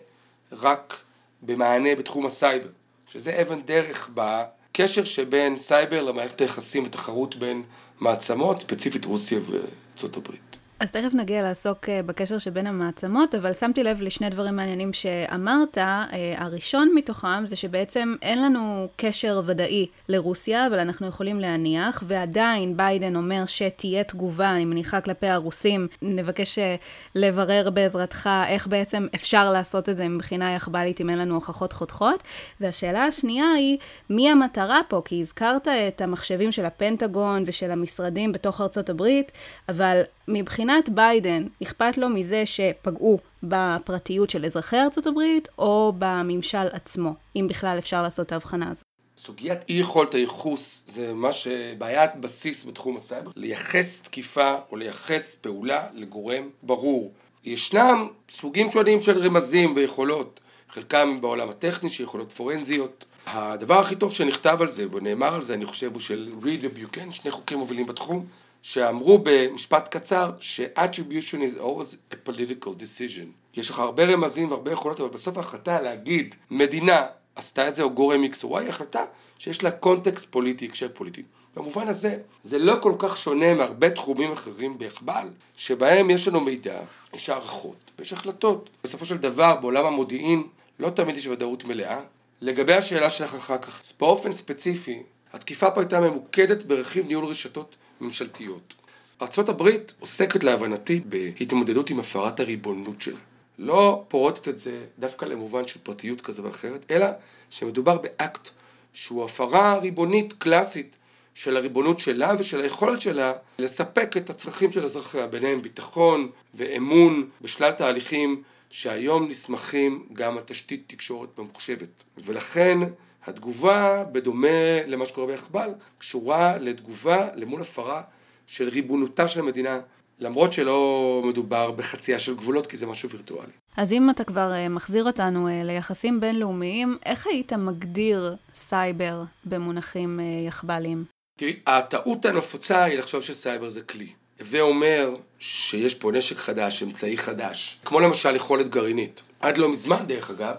[0.52, 1.00] רק
[1.42, 2.68] במענה בתחום הסייבר
[3.14, 7.62] שזה אבן דרך בקשר שבין סייבר למערכת היחסים ותחרות בין
[8.00, 10.56] מעצמות, ספציפית רוסיה וארצות הברית.
[10.80, 15.78] אז תכף נגיע לעסוק אה, בקשר שבין המעצמות, אבל שמתי לב לשני דברים מעניינים שאמרת.
[15.78, 22.76] אה, הראשון מתוכם זה שבעצם אין לנו קשר ודאי לרוסיה, אבל אנחנו יכולים להניח, ועדיין
[22.76, 25.88] ביידן אומר שתהיה תגובה, אני מניחה, כלפי הרוסים.
[26.02, 26.76] נבקש אה,
[27.14, 32.22] לברר בעזרתך איך בעצם אפשר לעשות את זה מבחינה יחב"לית אם אין לנו הוכחות חותכות.
[32.60, 33.78] והשאלה השנייה היא,
[34.10, 35.02] מי המטרה פה?
[35.04, 39.32] כי הזכרת את המחשבים של הפנטגון ושל המשרדים בתוך ארצות הברית,
[39.68, 47.14] אבל מבחינת ביידן, אכפת לו מזה שפגעו בפרטיות של אזרחי ארצות הברית, או בממשל עצמו,
[47.36, 48.82] אם בכלל אפשר לעשות את ההבחנה הזו.
[49.16, 55.86] סוגיית אי יכולת הייחוס זה מה שבעיית בסיס בתחום הסייבר, לייחס תקיפה או לייחס פעולה
[55.94, 57.12] לגורם ברור.
[57.44, 63.04] ישנם סוגים שונים של רמזים ויכולות, חלקם בעולם הטכני שיכולות פורנזיות.
[63.26, 67.12] הדבר הכי טוב שנכתב על זה ונאמר על זה אני חושב הוא של ריד וביוקן,
[67.12, 68.26] שני חוקרים מובילים בתחום,
[68.66, 73.56] שאמרו במשפט קצר ש-attribution is always a political decision.
[73.56, 77.90] יש לך הרבה רמזים והרבה יכולות, אבל בסוף ההחלטה להגיד מדינה עשתה את זה או
[77.90, 79.04] גורם X או Y, היא החלטה
[79.38, 81.22] שיש לה קונטקסט פוליטי, הקשר פוליטי.
[81.56, 86.80] במובן הזה, זה לא כל כך שונה מהרבה תחומים אחרים ביחב"ל, שבהם יש לנו מידע,
[87.14, 88.70] יש הערכות ויש החלטות.
[88.84, 90.42] בסופו של דבר, בעולם המודיעין,
[90.78, 92.00] לא תמיד יש ודאות מלאה.
[92.40, 98.74] לגבי השאלה שלך אחר כך, באופן ספציפי, התקיפה פה הייתה ממוקדת ברכיב ניהול רשתות ממשלתיות.
[99.22, 99.68] ארה"ב
[100.00, 103.18] עוסקת להבנתי בהתמודדות עם הפרת הריבונות שלה.
[103.58, 107.06] לא פורטת את זה דווקא למובן של פרטיות כזו ואחרת, אלא
[107.50, 108.48] שמדובר באקט
[108.92, 110.96] שהוא הפרה ריבונית קלאסית
[111.34, 117.72] של הריבונות שלה ושל היכולת שלה לספק את הצרכים של אזרחיה, ביניהם ביטחון ואמון בשלל
[117.72, 122.04] תהליכים שהיום נסמכים גם על תשתית תקשורת ממוחשבת.
[122.18, 122.78] ולכן
[123.26, 128.02] התגובה, בדומה למה שקורה ביחב"ל, קשורה לתגובה למול הפרה
[128.46, 129.80] של ריבונותה של המדינה
[130.18, 133.52] למרות שלא מדובר בחצייה של גבולות, כי זה משהו וירטואלי.
[133.76, 140.20] אז אם אתה כבר אה, מחזיר אותנו אה, ליחסים בינלאומיים, איך היית מגדיר סייבר במונחים
[140.20, 141.04] אה, יחב"ליים?
[141.38, 144.08] תראי, הטעות הנפוצה היא לחשוב שסייבר זה כלי.
[144.40, 149.22] הווה אומר שיש פה נשק חדש, אמצעי חדש, כמו למשל יכולת גרעינית.
[149.44, 150.54] עד לא מזמן, דרך אגב,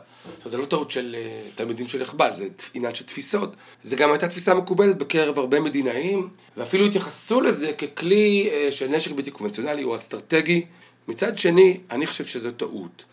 [0.46, 3.54] זה לא טעות של uh, תלמידים של יחב"ל, זה עניין של תפיסות.
[3.84, 9.12] זה גם הייתה תפיסה מקובלת בקרב הרבה מדינאים, ואפילו התייחסו לזה ככלי uh, של נשק
[9.12, 10.66] בלתי קונבנציונלי או אסטרטגי.
[11.08, 13.04] מצד שני, אני חושב שזו טעות,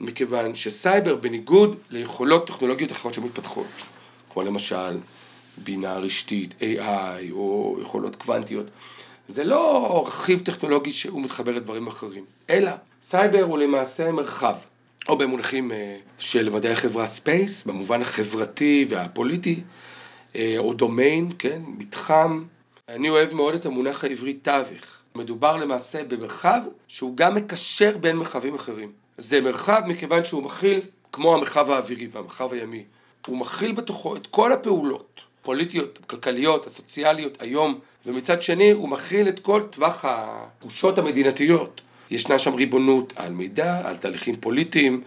[0.00, 3.66] מכיוון שסייבר, בניגוד ליכולות טכנולוגיות אחרות שמתפתחות,
[4.32, 4.98] כמו למשל
[5.58, 8.66] בינה רשתית, AI או יכולות קוונטיות,
[9.28, 12.70] זה לא רכיב טכנולוגי שהוא מתחבר לדברים אחרים, אלא
[13.02, 14.56] סייבר הוא למעשה מרחב,
[15.08, 19.62] או במונחים אה, של מדעי החברה space, במובן החברתי והפוליטי,
[20.36, 22.44] אה, או דומיין, כן, מתחם.
[22.88, 25.00] אני אוהב מאוד את המונח העברי תווך.
[25.14, 28.92] מדובר למעשה במרחב שהוא גם מקשר בין מרחבים אחרים.
[29.18, 30.80] זה מרחב מכיוון שהוא מכיל,
[31.12, 32.84] כמו המרחב האווירי והמרחב הימי,
[33.26, 39.40] הוא מכיל בתוכו את כל הפעולות פוליטיות, כלכליות, הסוציאליות היום, ומצד שני הוא מכיל את
[39.40, 41.80] כל טווח התחושות המדינתיות.
[42.10, 45.02] ישנה שם ריבונות על מידע, על תהליכים פוליטיים,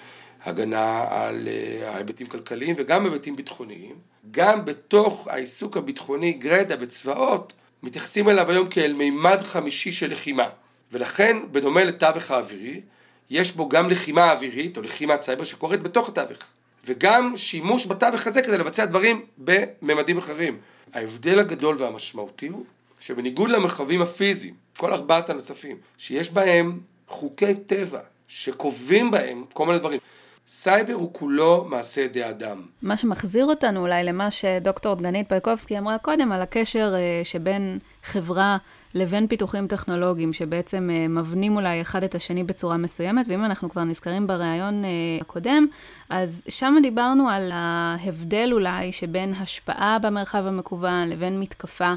[0.46, 3.96] הגנה על אה, ההיבטים כלכליים וגם היבטים ביטחוניים.
[4.32, 10.50] גם בתוך העיסוק הביטחוני גרדה בצבאות, מתייחסים אליו היום כאל מימד חמישי של לחימה.
[10.92, 12.82] ולכן, בדומה לתווך האווירי,
[13.30, 16.38] יש בו גם לחימה אווירית או לחימת סייבר שקורית בתוך התווך.
[16.86, 20.58] וגם שימוש בתווך הזה כדי לבצע דברים בממדים אחרים.
[20.94, 22.66] ההבדל הגדול והמשמעותי הוא
[23.00, 26.80] שבניגוד למרחבים הפיזיים, כל ארבעת הנוספים, שיש בהם
[27.14, 30.00] חוקי טבע שקובעים בהם כל מיני דברים,
[30.48, 32.62] סייבר הוא כולו מעשה ידי אדם.
[32.82, 38.58] מה שמחזיר אותנו אולי למה שדוקטור דגנית פייקובסקי אמרה קודם, על הקשר אה, שבין חברה
[38.94, 43.84] לבין פיתוחים טכנולוגיים, שבעצם אה, מבנים אולי אחד את השני בצורה מסוימת, ואם אנחנו כבר
[43.84, 44.90] נזכרים בריאיון אה,
[45.22, 45.68] הקודם,
[46.10, 51.94] אז שם דיברנו על ההבדל אולי שבין השפעה במרחב המקוון לבין מתקפה.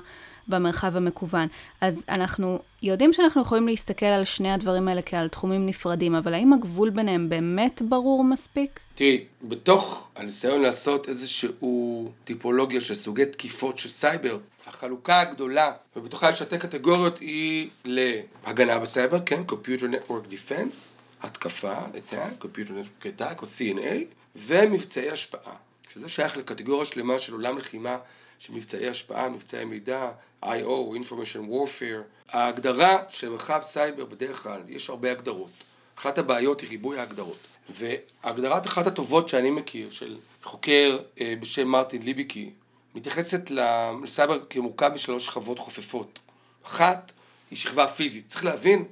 [0.48, 1.48] במרחב המקוון.
[1.80, 6.52] אז אנחנו יודעים שאנחנו יכולים להסתכל על שני הדברים האלה כעל תחומים נפרדים, אבל האם
[6.52, 8.80] הגבול ביניהם באמת ברור מספיק?
[8.94, 16.38] תראי, בתוך הניסיון לעשות איזשהו טיפולוגיה של סוגי תקיפות של סייבר, החלוקה הגדולה, ובתוכה יש
[16.38, 20.76] שתי קטגוריות, היא להגנה בסייבר, כן, Computer Network Defense,
[21.22, 24.04] התקפה, attack, Computer Network Attack או CNA,
[24.36, 25.54] ומבצעי השפעה,
[25.88, 27.96] שזה שייך לקטגוריה שלמה של עולם לחימה
[28.38, 30.10] של מבצעי השפעה, מבצעי מידע,
[30.44, 30.94] I.O.
[31.02, 32.32] Information Warfare.
[32.32, 35.50] ההגדרה של מרחב סייבר בדרך כלל, יש הרבה הגדרות.
[35.98, 37.38] אחת הבעיות היא ריבוי ההגדרות.
[37.70, 42.50] והגדרת אחת הטובות שאני מכיר, של חוקר אה, בשם מרטין ליביקי,
[42.94, 46.18] מתייחסת לסייבר כמורכב משלוש שכבות חופפות.
[46.66, 47.12] אחת
[47.50, 48.28] היא שכבה פיזית.
[48.28, 48.84] צריך להבין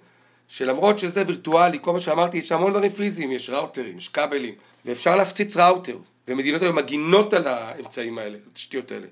[0.49, 4.55] שלמרות שזה וירטואלי, כל מה שאמרתי, יש המון דברים פיזיים, יש ראוטרים, יש כבלים,
[4.85, 9.07] ואפשר להפציץ ראוטר, ומדינות היום מגינות על האמצעים האלה, על התשתיות האלה.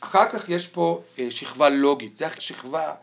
[0.00, 2.94] אחר כך יש פה אה, שכבה לוגית, זו שכבה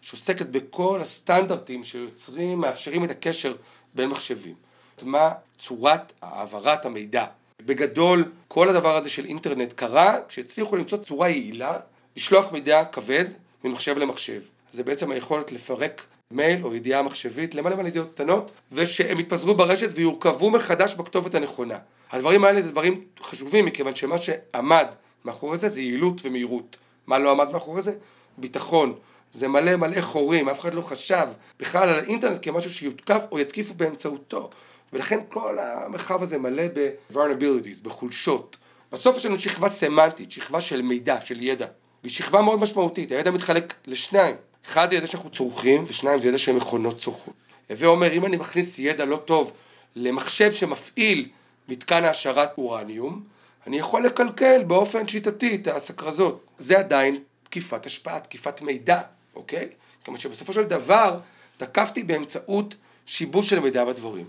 [0.00, 3.54] שעוסקת בכל הסטנדרטים שיוצרים, מאפשרים את הקשר
[3.94, 4.54] בין מחשבים.
[5.02, 7.26] מה צורת העברת המידע.
[7.60, 11.78] בגדול, כל הדבר הזה של אינטרנט קרה כשהצליחו למצוא צורה יעילה
[12.16, 13.24] לשלוח מידע כבד
[13.64, 14.42] ממחשב למחשב.
[14.72, 19.88] זה בעצם היכולת לפרק מייל או ידיעה מחשבית למלא מלא ידיעות קטנות ושהם יתפזרו ברשת
[19.94, 21.78] ויורכבו מחדש בכתובת הנכונה.
[22.10, 24.86] הדברים האלה זה דברים חשובים מכיוון שמה שעמד
[25.24, 26.76] מאחורי זה זה יעילות ומהירות.
[27.06, 27.92] מה לא עמד מאחורי זה?
[28.38, 28.94] ביטחון.
[29.32, 31.26] זה מלא מלא חורים, אף אחד לא חשב
[31.60, 34.50] בכלל על האינטרנט כמשהו שיותקף או יתקיפו באמצעותו.
[34.92, 38.56] ולכן כל המרחב הזה מלא ב-vulnerabilities, בחולשות.
[38.92, 41.66] בסוף יש לנו שכבה סמנטית, שכבה של מידע, של ידע.
[42.02, 44.34] והיא שכבה מאוד משמעותית, הידע מתחלק לשניים.
[44.66, 47.34] אחד זה ידע שאנחנו צורכים, ושניים זה ידע שמכונות צורכות.
[47.70, 49.52] הווה אומר, אם אני מכניס ידע לא טוב
[49.96, 51.28] למחשב שמפעיל
[51.68, 53.22] מתקן העשרת אורניום,
[53.66, 56.44] אני יכול לקלקל באופן שיטתי את הסקרזות.
[56.58, 59.00] זה עדיין תקיפת השפעה, תקיפת מידע,
[59.34, 59.68] אוקיי?
[60.04, 61.16] כלומר שבסופו של דבר
[61.56, 62.74] תקפתי באמצעות
[63.06, 64.24] שיבוש של מידע בדברים.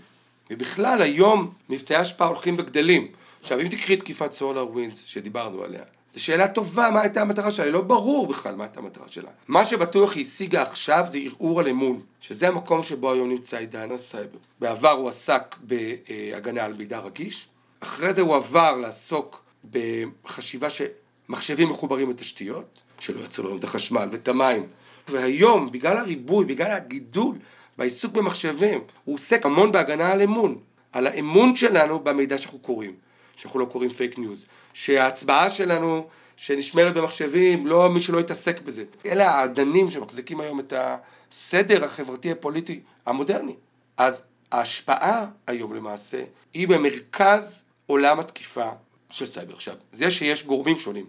[0.50, 3.12] ובכלל היום מבצעי השפעה הולכים וגדלים.
[3.40, 5.82] עכשיו אם תקחי תקיפת SolarWinds שדיברנו עליה,
[6.14, 9.30] זו שאלה טובה מה הייתה המטרה שלה, לא ברור בכלל מה הייתה המטרה שלה.
[9.48, 13.92] מה שבטוח היא השיגה עכשיו זה ערעור על אמון, שזה המקום שבו היום נמצא עידן
[13.92, 14.38] הסייבר.
[14.60, 17.48] בעבר הוא עסק בהגנה על מידע רגיש,
[17.80, 24.28] אחרי זה הוא עבר לעסוק בחשיבה שמחשבים מחוברים לתשתיות, שלא יצאו לנו את החשמל ואת
[24.28, 24.66] המים,
[25.08, 27.36] והיום בגלל הריבוי, בגלל הגידול
[27.78, 30.58] בעיסוק במחשבים, הוא עוסק המון בהגנה על אמון,
[30.92, 32.94] על האמון שלנו במידע שאנחנו קוראים.
[33.36, 38.84] שאנחנו לא קוראים פייק ניוז, שההצבעה שלנו שנשמרת במחשבים, לא מי שלא יתעסק בזה.
[39.06, 43.54] אלה האדנים שמחזיקים היום את הסדר החברתי הפוליטי המודרני.
[43.96, 48.70] אז ההשפעה היום למעשה היא במרכז עולם התקיפה
[49.10, 49.54] של סייבר.
[49.54, 51.06] עכשיו, זה שיש גורמים שונים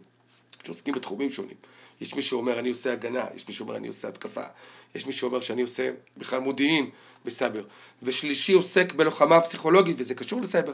[0.64, 1.56] שעוסקים בתחומים שונים,
[2.02, 4.44] יש מי שאומר אני עושה הגנה, יש מי שאומר אני עושה התקפה,
[4.96, 6.90] יש מי שאומר שאני עושה בכלל מודיעין
[7.26, 7.64] בסייבר,
[8.04, 10.74] ושלישי עוסק בלוחמה פסיכולוגית וזה קשור לסייבר,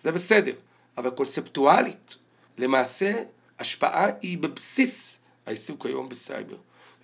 [0.00, 0.52] זה בסדר,
[0.98, 2.16] אבל קונספטואלית,
[2.58, 3.12] למעשה
[3.58, 6.56] השפעה היא בבסיס העיסוק היום בסייבר.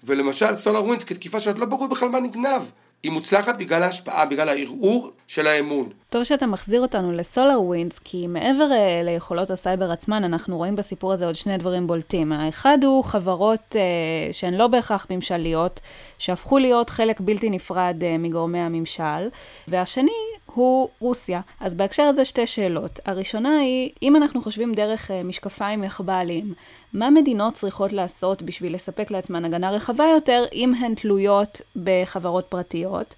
[0.04, 2.62] ולמשל SolarWinds כתקיפה שעוד לא ברור בכלל מה נגנב,
[3.02, 5.88] היא מוצלחת בגלל ההשפעה, בגלל הערעור של האמון.
[6.10, 11.12] טוב שאתה מחזיר אותנו ל SolarWinds, כי מעבר אה, ליכולות הסייבר עצמן, אנחנו רואים בסיפור
[11.12, 12.32] הזה עוד שני דברים בולטים.
[12.32, 15.80] האחד הוא חברות אה, שהן לא בהכרח ממשליות,
[16.18, 19.28] שהפכו להיות חלק בלתי נפרד אה, מגורמי הממשל,
[19.68, 20.10] והשני
[20.54, 21.40] הוא רוסיה.
[21.60, 23.00] אז בהקשר הזה שתי שאלות.
[23.06, 26.54] הראשונה היא, אם אנחנו חושבים דרך אה, משקפיים יחב"ליים,
[26.92, 33.14] מה מדינות צריכות לעשות בשביל לספק לעצמן הגנה רחבה יותר, אם הן תלויות בחברות פרטיות?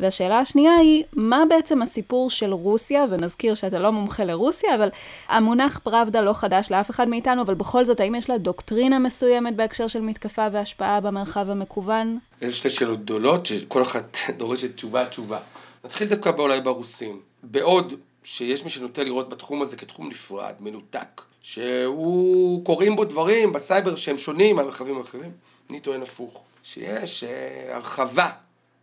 [0.00, 4.88] והשאלה השנייה היא, מה בעצם הסיפור של רוסיה, ונזכיר שאתה לא מומחה לרוסיה, אבל
[5.28, 9.56] המונח פראבדה לא חדש לאף אחד מאיתנו, אבל בכל זאת, האם יש לה דוקטרינה מסוימת
[9.56, 12.18] בהקשר של מתקפה והשפעה במרחב המקוון?
[12.42, 15.38] יש שתי שאלות גדולות, שכל אחת דורשת תשובה-תשובה.
[15.84, 17.20] נתחיל דווקא אולי ברוסים.
[17.42, 23.96] בעוד שיש מי שנוטה לראות בתחום הזה כתחום נפרד, מנותק, שהוא קוראים בו דברים בסייבר
[23.96, 25.32] שהם שונים מהמרחבים האחרים,
[25.70, 28.30] אני טוען הפוך, שיש אה, הרחבה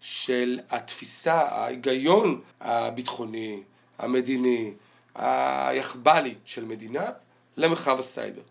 [0.02, 3.64] של התפיסה, ההיגיון הביטחוני,
[3.98, 4.72] המדיני,
[5.16, 7.06] היחב"לי של מדינה
[7.58, 8.42] למרחב הסייבר.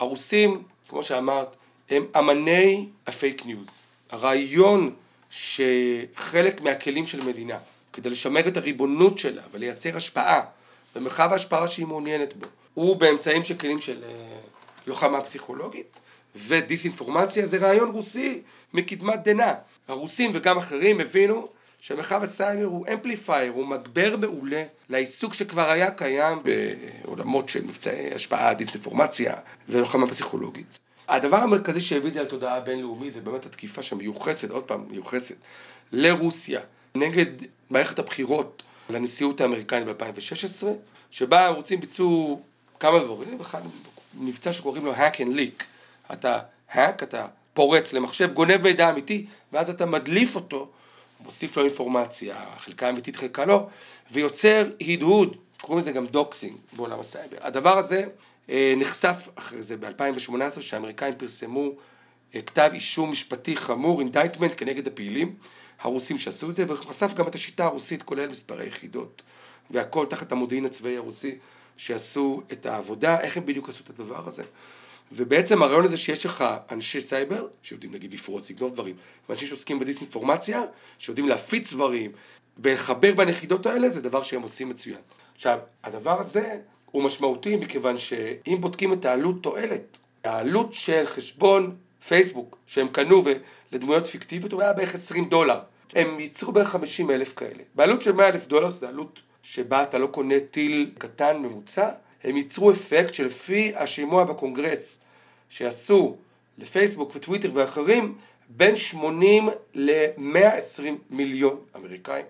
[0.00, 1.56] הרוסים, כמו שאמרת,
[1.90, 3.80] הם אמני הפייק ניוז.
[4.10, 4.94] הרעיון
[5.30, 7.58] שחלק מהכלים של מדינה,
[7.94, 10.40] כדי לשמר את הריבונות שלה ולייצר השפעה
[10.96, 14.38] במרחב ההשפעה שהיא מעוניינת בו, הוא באמצעים של כלים של אה,
[14.86, 15.96] לוחמה פסיכולוגית,
[16.36, 19.52] ודיסאינפורמציה זה רעיון רוסי מקדמת דנא.
[19.88, 21.48] הרוסים וגם אחרים הבינו
[21.80, 26.38] שמרחב הסייבר הוא amplifier, הוא מגבר מעולה לעיסוק שכבר היה קיים
[27.04, 29.34] בעולמות של מבצעי השפעה, דיסאינפורמציה
[29.68, 30.78] ולוחמה פסיכולוגית.
[31.08, 35.36] הדבר המרכזי שהביא את זה לתודעה הבינלאומית זה באמת התקיפה שמיוחסת, עוד פעם מיוחסת,
[35.92, 36.60] לרוסיה
[36.96, 37.26] נגד
[37.70, 40.66] מערכת הבחירות לנשיאות האמריקנית ב-2016,
[41.10, 42.42] שבה הרוסים ביצעו
[42.80, 43.60] כמה דברים, אחד
[44.14, 45.64] מבצע שקוראים לו hack and leak,
[46.12, 46.38] אתה
[46.72, 50.70] hack, אתה פורץ למחשב, גונב מידע אמיתי, ואז אתה מדליף אותו,
[51.20, 53.66] מוסיף לו אינפורמציה, חלקה אמיתית, חלקה לא,
[54.10, 57.36] ויוצר הדהוד, קוראים לזה גם doxing בעולם הסייבר.
[57.40, 58.04] הדבר הזה
[58.50, 61.70] אה, נחשף אחרי זה ב-2018, שהאמריקאים פרסמו
[62.34, 65.34] אה, כתב אישום משפטי חמור, indictment, כנגד הפעילים
[65.80, 69.22] הרוסים שעשו את זה, וחשף גם את השיטה הרוסית, כולל מספרי יחידות,
[69.70, 71.38] והכל תחת המודיעין הצבאי הרוסי,
[71.76, 74.44] שעשו את העבודה, איך הם בדיוק עשו את הדבר הזה.
[75.12, 78.96] ובעצם הרעיון הזה שיש לך אנשי סייבר, שיודעים נגיד לפרוץ, לגנוב דברים,
[79.28, 80.62] ואנשים שעוסקים בדיסאינפורמציה,
[80.98, 82.12] שיודעים להפיץ דברים,
[82.58, 85.00] ולחבר בין היחידות האלה, זה דבר שהם עושים מצוין.
[85.36, 86.58] עכשיו, הדבר הזה
[86.90, 91.76] הוא משמעותי מכיוון שאם בודקים את העלות תועלת, העלות של חשבון
[92.08, 93.22] פייסבוק שהם קנו
[93.72, 95.60] לדמויות פיקטיביות הוא היה בערך 20 דולר.
[95.92, 97.62] הם ייצרו בערך 50 אלף כאלה.
[97.74, 101.90] בעלות של 100 אלף דולר זו עלות שבה אתה לא קונה טיל קטן ממוצע,
[102.24, 105.00] הם ייצרו אפקט שלפי השימוע בקונגרס
[105.48, 106.16] שעשו
[106.58, 108.14] לפייסבוק וטוויטר ואחרים,
[108.48, 112.24] בין 80 ל-120 מיליון אמריקאים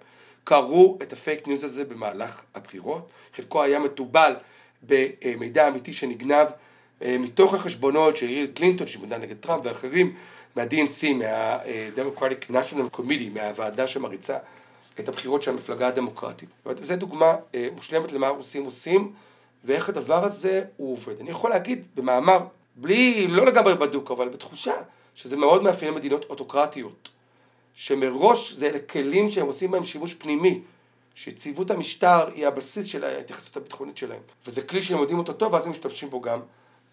[0.45, 4.37] קראו את הפייק ניוז הזה במהלך הבחירות, חלקו היה מתובל
[4.83, 6.47] במידע אמיתי שנגנב
[7.01, 10.15] מתוך החשבונות של הילרי קלינטון שמודע נגד טראמפ ואחרים
[10.57, 14.39] מה-DNC, מה-Democratic National Committee, מהוועדה שמריצה
[15.01, 16.49] את הבחירות של המפלגה הדמוקרטית.
[16.67, 19.13] וזו דוגמה אה, מושלמת למה הרוסים עושים
[19.65, 21.21] ואיך הדבר הזה הוא עובד.
[21.21, 22.39] אני יכול להגיד במאמר,
[22.77, 24.75] בלי, לא לגמרי בדוק, אבל בתחושה,
[25.15, 27.09] שזה מאוד מאפיין מדינות אוטוקרטיות,
[27.75, 30.61] שמראש זה אלה כלים שהם עושים בהם שימוש פנימי,
[31.15, 35.65] שיציבות המשטר היא הבסיס של ההתייחסות הביטחונית שלהם, וזה כלי שהם יודעים אותו טוב ואז
[35.67, 36.41] הם משתמשים בו גם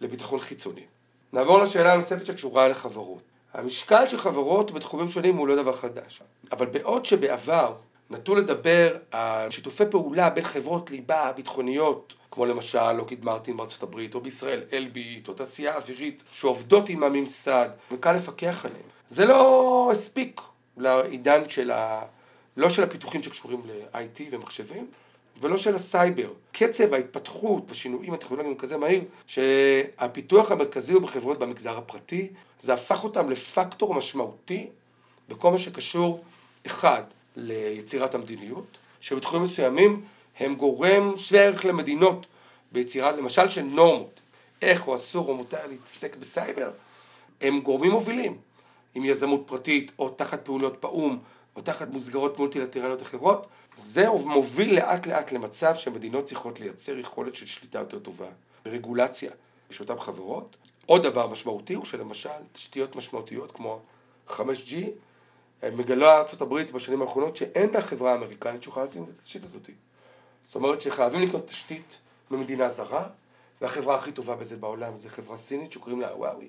[0.02, 0.86] לביטחון חיצוני.
[1.34, 3.22] נעבור לשאלה הנוספת שקשורה לחברות.
[3.54, 7.74] המשקל של חברות בתחומים שונים הוא לא דבר חדש, אבל בעוד שבעבר
[8.10, 14.16] נטו לדבר על שיתופי פעולה בין חברות ליבה ביטחוניות כמו למשל לוקיד מרטין בארצות הברית,
[14.16, 18.84] או בישראל אלביט, או תעשייה אווירית, שעובדות עם הממסד, וקל לפקח עליהן.
[19.08, 20.42] זה לא הספיק
[20.78, 22.02] לעידן של ה...
[22.58, 24.88] לא של הפיתוחים שקשורים ל-IT ומחשבים,
[25.41, 26.30] ולא של הסייבר.
[26.52, 32.28] קצב ההתפתחות והשינויים הטכנולוגיים כזה מהיר, שהפיתוח המרכזי הוא בחברות במגזר הפרטי,
[32.62, 34.67] זה הפך אותם לפקטור משמעותי
[35.30, 36.24] בכל מה שקשור,
[36.65, 37.04] אחד,
[37.36, 40.02] ליצירת המדיניות, שבתחומים מסוימים
[40.39, 42.26] הם גורם שווה ערך למדינות
[42.72, 44.20] ביצירה למשל של נורמות,
[44.62, 46.72] איך או אסור או מותר להתעסק בסייבר,
[47.41, 48.38] הם גורמים מובילים,
[48.96, 51.20] אם יזמות פרטית או תחת פעולות באו"ם
[51.56, 57.45] או תחת מסגרות מולטילטרליות אחרות, זה מוביל לאט לאט למצב שמדינות צריכות לייצר יכולת של
[57.45, 58.28] שליטה יותר טובה
[58.66, 59.32] ברגולציה
[59.70, 60.56] של אותן חברות.
[60.86, 63.80] עוד דבר משמעותי הוא שלמשל תשתיות משמעותיות כמו
[64.30, 64.76] 5G
[65.64, 69.70] מגלה ארה"ב בשנים האחרונות שאין לה חברה אמריקנית שיכולה לשים את התשתית הזאת.
[70.43, 71.97] זאת אומרת שחייבים לקנות תשתית
[72.32, 73.08] ממדינה זרה,
[73.62, 76.47] והחברה הכי טובה בזה בעולם זה חברה סינית שקוראים לה וואוי.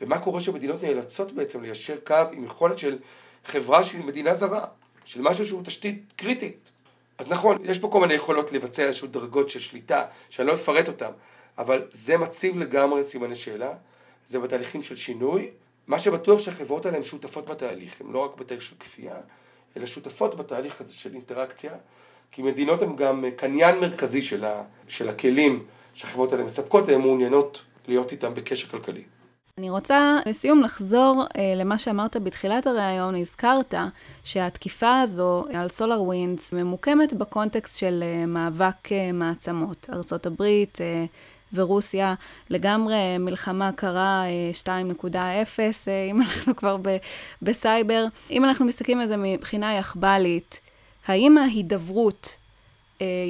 [0.00, 2.98] ומה קורה שמדינות נאלצות בעצם ליישר קו עם יכולת של
[3.46, 4.64] חברה של מדינה זרה,
[5.04, 6.72] של משהו שהוא תשתית קריטית.
[7.18, 10.88] אז נכון, יש פה כל מיני יכולות לבצע איזשהו דרגות של שליטה, שאני לא אפרט
[10.88, 11.10] אותן,
[11.58, 13.74] אבל זה מציב לגמרי סימני שאלה,
[14.26, 15.50] זה בתהליכים של שינוי,
[15.86, 19.16] מה שבטוח שהחברות האלה הן שותפות בתהליך, הן לא רק בתהליך של כפייה,
[19.76, 21.72] אלא שותפות בתהליך הזה של אינטראקציה,
[22.32, 27.62] כי מדינות הן גם קניין מרכזי של, ה, של הכלים שהחברות האלה מספקות והן מעוניינות
[27.88, 29.02] להיות איתם בקשר כלכלי.
[29.60, 33.74] אני רוצה לסיום לחזור אה, למה שאמרת בתחילת הראיון, הזכרת
[34.24, 39.88] שהתקיפה הזו על SolarWinds ממוקמת בקונטקסט של אה, מאבק אה, מעצמות.
[39.92, 41.04] ארצות הברית אה,
[41.52, 42.14] ורוסיה
[42.50, 44.24] לגמרי מלחמה קרה
[44.64, 46.96] 2.0, אה, אה, אם אנחנו כבר ב,
[47.42, 48.04] בסייבר.
[48.30, 50.60] אם אנחנו מסתכלים על זה מבחינה יחב"לית,
[51.06, 52.39] האם ההידברות אה,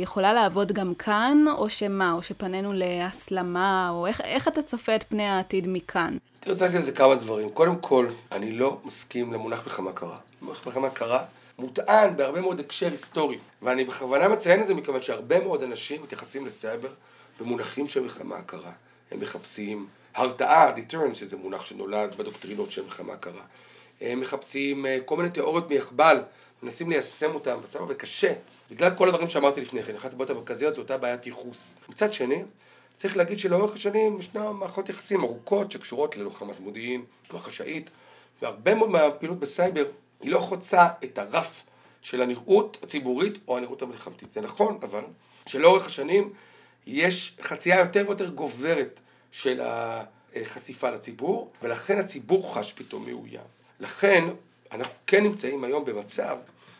[0.02, 5.04] יכולה לעבוד גם כאן, או שמה, או שפנינו להסלמה, או איך, איך אתה צופה את
[5.08, 6.16] פני העתיד מכאן?
[6.42, 7.50] אני רוצה להגיד על זה כמה דברים.
[7.50, 10.16] קודם כל, אני לא מסכים למונח מלחמה קרה.
[10.42, 11.24] מונח מלחמה קרה
[11.60, 16.46] מוטען בהרבה מאוד הקשר היסטורי, ואני בכוונה מציין את זה מכיוון שהרבה מאוד אנשים מתייחסים
[16.46, 16.88] לסייבר
[17.40, 18.72] במונחים של מלחמה קרה.
[19.10, 23.42] הם מחפשים הרתעה, deterrence, שזה מונח שנולד בדוקטרינות של מלחמה קרה.
[24.00, 26.22] הם מחפשים אה, כל מיני תיאוריות מיחבל,
[26.62, 28.32] מנסים ליישם אותם, בסדר, וקשה,
[28.70, 31.76] בגלל כל הדברים שאמרתי לפני כן, אחת הבעיות המרכזיות זו אותה בעיית ייחוס.
[31.88, 32.42] מצד שני,
[32.96, 37.90] צריך להגיד שלאורך השנים ישנה מערכות יחסים ארוכות שקשורות ללוחמת מודיעין, לוח חשאית,
[38.42, 39.84] והרבה מאוד מהפעילות בסייבר
[40.20, 41.62] היא לא חוצה את הרף
[42.02, 44.32] של הנראות הציבורית או הנראות המלחמתית.
[44.32, 45.02] זה נכון, אבל
[45.46, 46.32] שלאורך השנים
[46.86, 49.00] יש חצייה יותר ויותר גוברת
[49.32, 53.44] של החשיפה לציבור, ולכן הציבור חש פתאום מאוים.
[53.80, 54.24] לכן
[54.72, 56.36] אנחנו כן נמצאים היום במצב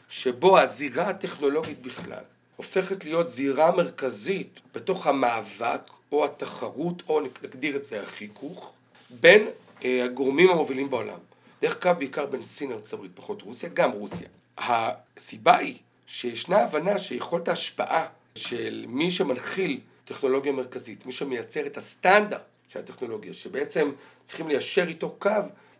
[0.09, 2.23] שבו הזירה הטכנולוגית בכלל
[2.57, 8.73] הופכת להיות זירה מרכזית בתוך המאבק או התחרות, או נגדיר את זה החיכוך,
[9.21, 9.49] בין
[9.85, 11.19] אה, הגורמים המובילים בעולם.
[11.63, 14.29] דרך אגב בעיקר בין סין לארצות הברית, פחות רוסיה, גם רוסיה.
[14.59, 22.43] הסיבה היא שישנה הבנה שיכולת ההשפעה של מי שמנחיל טכנולוגיה מרכזית, מי שמייצר את הסטנדרט
[22.69, 23.93] של הטכנולוגיה, שבעצם
[24.25, 25.31] צריכים ליישר איתו קו,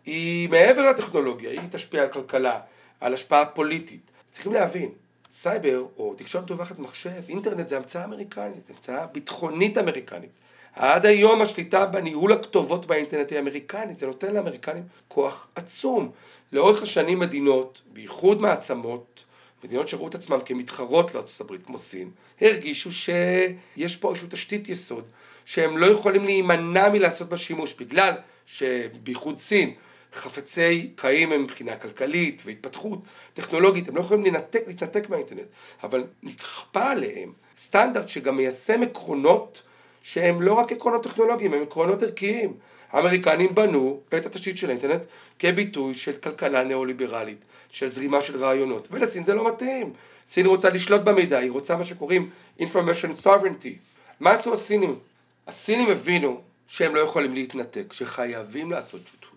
[0.05, 2.59] היא מעבר לטכנולוגיה, היא תשפיע על כלכלה,
[2.99, 4.11] על השפעה פוליטית.
[4.31, 4.89] צריכים להבין,
[5.31, 10.29] סייבר או תקשורת מתווכת מחשב, אינטרנט זה המצאה אמריקנית, המצאה ביטחונית אמריקנית.
[10.75, 16.11] עד היום השליטה בניהול הכתובות באינטרנט היא אמריקנית, זה נותן לאמריקנים כוח עצום.
[16.51, 19.23] לאורך השנים מדינות, בייחוד מעצמות,
[19.63, 22.09] מדינות שראו את עצמן כמתחרות לארצות הברית כמו סין,
[22.41, 25.03] הרגישו שיש פה איזושהי תשתית יסוד
[25.45, 28.13] שהם לא יכולים להימנע מלעשות בה שימוש בגלל
[28.45, 29.73] שבייחוד סין
[30.13, 32.99] חפצי חיים הם מבחינה כלכלית והתפתחות
[33.33, 35.47] טכנולוגית, הם לא יכולים לנתק, להתנתק מהאינטרנט,
[35.83, 39.63] אבל נכפה עליהם סטנדרט שגם מיישם עקרונות
[40.03, 42.53] שהם לא רק עקרונות טכנולוגיים, הם עקרונות ערכיים.
[42.91, 45.01] האמריקנים בנו את התשתית של האינטרנט
[45.39, 47.37] כביטוי של כלכלה ניאו-ליברלית,
[47.71, 49.93] של זרימה של רעיונות, ולסין זה לא מתאים.
[50.27, 53.73] סין רוצה לשלוט במידע, היא רוצה מה שקוראים information sovereignty.
[54.19, 54.99] מה עשו הסינים?
[55.47, 59.30] הסינים הבינו שהם לא יכולים להתנתק, שחייבים לעשות שותפות.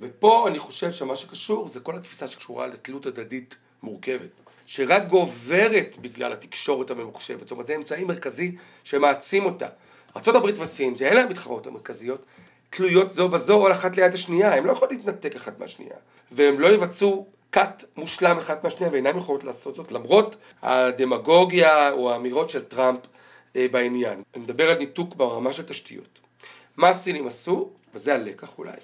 [0.00, 4.30] ופה אני חושב שמה שקשור זה כל התפיסה שקשורה לתלות הדדית מורכבת,
[4.66, 9.66] שרק גוברת בגלל התקשורת הממוחשבת, זאת אומרת זה אמצעי מרכזי שמעצים אותה.
[10.16, 12.24] ארה"ב וסין, שאין להם מתחרות המרכזיות,
[12.70, 15.96] תלויות זו בזו או אחת ליד השנייה, הם לא יכולים להתנתק אחת מהשנייה,
[16.32, 22.50] והם לא יבצעו כת מושלם אחת מהשנייה ואינם יכולות לעשות זאת למרות הדמגוגיה או האמירות
[22.50, 23.00] של טראמפ
[23.56, 24.22] אה, בעניין.
[24.34, 26.18] אני מדבר על ניתוק ברמה של תשתיות.
[26.76, 28.76] מה הסינים עשו, וזה הלקח אולי,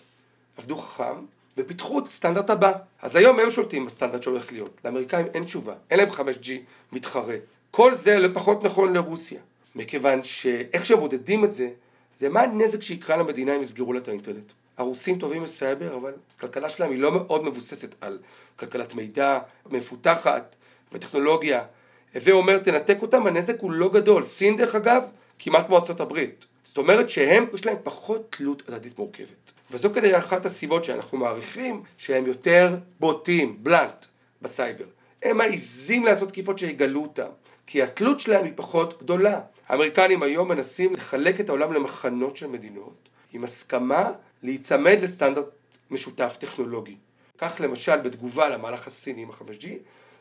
[0.57, 1.25] עבדו חכם
[1.57, 2.73] ופיתחו את הסטנדרט הבא.
[3.03, 4.81] אז היום הם שולטים בסטנדרט שהולך להיות.
[4.85, 6.51] לאמריקאים אין תשובה, אין להם 5G
[6.93, 7.37] מתחרה.
[7.71, 9.41] כל זה לא פחות נכון לרוסיה,
[9.75, 11.69] מכיוון שאיך שהם מודדים את זה,
[12.17, 14.53] זה מה הנזק שיקרה למדינה אם יסגרו לה את האינטרנט.
[14.77, 18.19] הרוסים טובים בסייבר, אבל הכלכלה שלהם היא לא מאוד מבוססת על
[18.57, 19.39] כלכלת מידע
[19.71, 20.57] מפותחת
[20.93, 21.65] וטכנולוגיה.
[22.15, 24.25] הווה אומר תנתק אותם, הנזק הוא לא גדול.
[24.25, 25.07] סין דרך אגב,
[25.39, 26.47] כמעט כמו ארצות הברית.
[26.65, 29.56] זאת אומרת שהם, יש להם פחות תלות הדדית מורכבת.
[29.71, 34.07] וזו כנראה אחת הסיבות שאנחנו מעריכים שהם יותר בוטים, blunt,
[34.43, 34.85] בסייבר.
[35.23, 37.29] הם מעיזים לעשות תקיפות שיגלו אותם,
[37.67, 39.41] כי התלות שלהם היא פחות גדולה.
[39.69, 44.13] האמריקנים היום מנסים לחלק את העולם למחנות של מדינות, עם הסכמה
[44.43, 45.49] להיצמד לסטנדרט
[45.91, 46.97] משותף טכנולוגי.
[47.39, 49.67] כך למשל בתגובה למהלך הסיני עם ה-5G,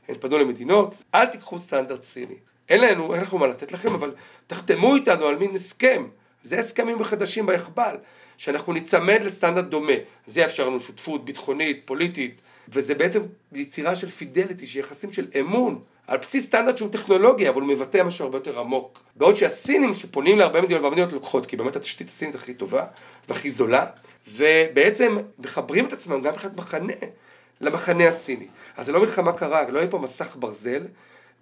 [0.08, 2.36] הם פנו למדינות, אל תיקחו סטנדרט סיני.
[2.70, 4.16] אין לנו, אין לנו מה לתת לכם, אבל
[4.48, 6.08] תחתמו איתנו על מין הסכם.
[6.46, 7.96] זה הסכמים חדשים ביחב"ל,
[8.38, 9.94] שאנחנו ניצמד לסטנדרט דומה.
[10.28, 13.22] זה יאפשר לנו שותפות ביטחונית, פוליטית, וזה בעצם
[13.54, 18.04] יצירה של פידליטי, של יחסים של אמון, על בסיס סטנדרט שהוא טכנולוגי, אבל הוא מבטא
[18.04, 19.00] משהו הרבה יותר עמוק.
[19.16, 22.86] בעוד שהסינים שפונים להרבה מדינות והמדינות לוקחות, כי באמת התשתית הסינית הכי טובה
[23.30, 23.86] והכי זולה,
[24.28, 26.94] ובעצם מחברים את עצמם גם מבחינת מחנה
[27.62, 28.48] למחנה הסיני.
[28.78, 30.88] אז זה לא מלחמה קרה, לא יהיה פה מסך ברזל,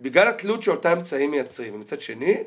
[0.01, 1.75] בגלל התלות שאותם אמצעים מייצרים.
[1.75, 2.37] ומצד שני,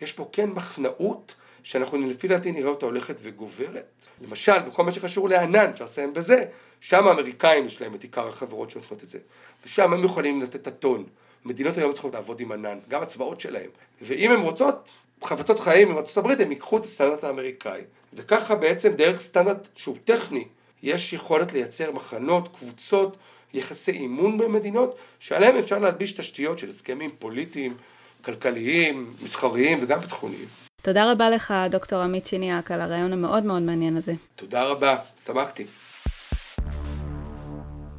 [0.00, 4.06] יש פה כן מחנאות שאנחנו לפי דעתי נראה אותה הולכת וגוברת.
[4.20, 6.44] למשל, בכל מה שקשור לענן, אפשר לסיים בזה,
[6.80, 9.18] שם האמריקאים יש להם את עיקר החברות שנותנות את זה,
[9.64, 11.04] ושם הם יכולים לתת את הטון.
[11.44, 13.70] מדינות היום צריכות לעבוד עם ענן, גם הצבאות שלהם.
[14.02, 14.90] ואם הן רוצות
[15.24, 17.80] חפצות חיים עם ארצות הברית, הם ייקחו את הסטנדרט האמריקאי.
[18.12, 20.44] וככה בעצם דרך סטנדרט שהוא טכני,
[20.82, 23.16] יש יכולת לייצר מחנות, קבוצות,
[23.54, 27.76] יחסי אימון במדינות, שעליהם אפשר להלביש תשתיות של הסכמים פוליטיים,
[28.24, 30.71] כלכליים, מסחריים וגם ביטחוניים.
[30.82, 34.12] תודה רבה לך, דוקטור עמית שיניאק, על הרעיון המאוד מאוד מעניין הזה.
[34.36, 35.66] תודה רבה, שמחתי.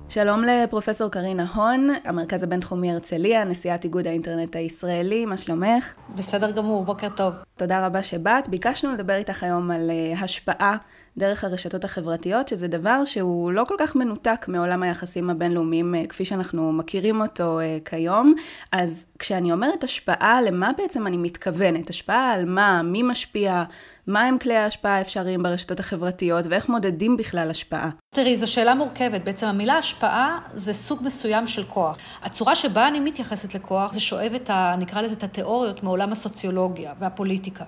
[0.09, 5.93] שלום לפרופסור קרינה הון, המרכז הבינתחומי הרצליה, נשיאת איגוד האינטרנט הישראלי, מה שלומך?
[6.15, 7.33] בסדר גמור, בוקר טוב.
[7.55, 8.47] תודה רבה שבאת.
[8.49, 10.77] ביקשנו לדבר איתך היום על אה, השפעה
[11.17, 16.25] דרך הרשתות החברתיות, שזה דבר שהוא לא כל כך מנותק מעולם היחסים הבינלאומיים אה, כפי
[16.25, 18.33] שאנחנו מכירים אותו אה, כיום.
[18.71, 21.89] אז כשאני אומרת השפעה, למה בעצם אני מתכוונת?
[21.89, 22.81] השפעה על מה?
[22.83, 23.63] מי משפיע?
[24.07, 27.89] מה הם כלי ההשפעה האפשריים ברשתות החברתיות ואיך מודדים בכלל השפעה?
[28.15, 29.23] תראי, זו שאלה מורכבת.
[29.23, 31.97] בעצם המילה השפעה זה סוג מסוים של כוח.
[32.21, 34.75] הצורה שבה אני מתייחסת לכוח זה שואב את ה...
[34.79, 37.65] נקרא לזה את התיאוריות מעולם הסוציולוגיה והפוליטיקה.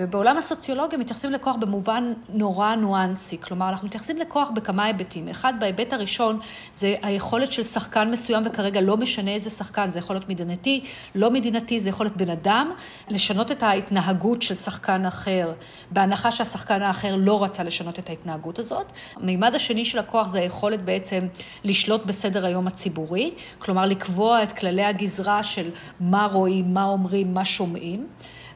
[0.00, 3.38] ובעולם הסוציולוגיה מתייחסים לכוח במובן נורא ניואנסי.
[3.40, 5.28] כלומר, אנחנו מתייחסים לכוח בכמה היבטים.
[5.28, 6.40] אחד, בהיבט הראשון,
[6.72, 10.84] זה היכולת של שחקן מסוים, וכרגע לא משנה איזה שחקן, זה יכול להיות מדינתי,
[11.14, 12.70] לא מדינתי, זה יכול להיות בן אדם,
[13.08, 15.52] לשנות את ההתנהגות של שחקן אחר,
[15.90, 18.92] בהנחה שהשחקן האחר לא רצה לשנות את ההתנהגות הזאת.
[19.16, 21.26] המימד השני של הכוח זה היכולת בעצם
[21.64, 25.70] לשלוט בסדר היום הציבורי, כלומר לקבוע את כללי הגזרה של
[26.00, 28.06] מה רואים, מה אומרים, מה שומעים.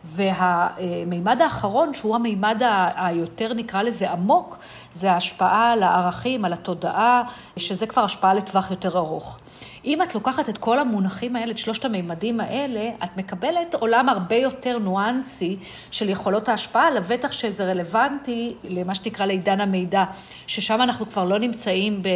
[0.05, 2.63] והמימד האחרון, שהוא המימד
[2.97, 4.59] היותר נקרא לזה עמוק,
[4.93, 7.23] זה ההשפעה על הערכים, על התודעה,
[7.57, 9.39] שזה כבר השפעה לטווח יותר ארוך.
[9.85, 14.37] אם את לוקחת את כל המונחים האלה, את שלושת המימדים האלה, את מקבלת עולם הרבה
[14.37, 15.57] יותר ניואנסי
[15.91, 20.05] של יכולות ההשפעה, לבטח שזה רלוונטי למה שנקרא לעידן המידע,
[20.47, 22.09] ששם אנחנו כבר לא נמצאים, ב,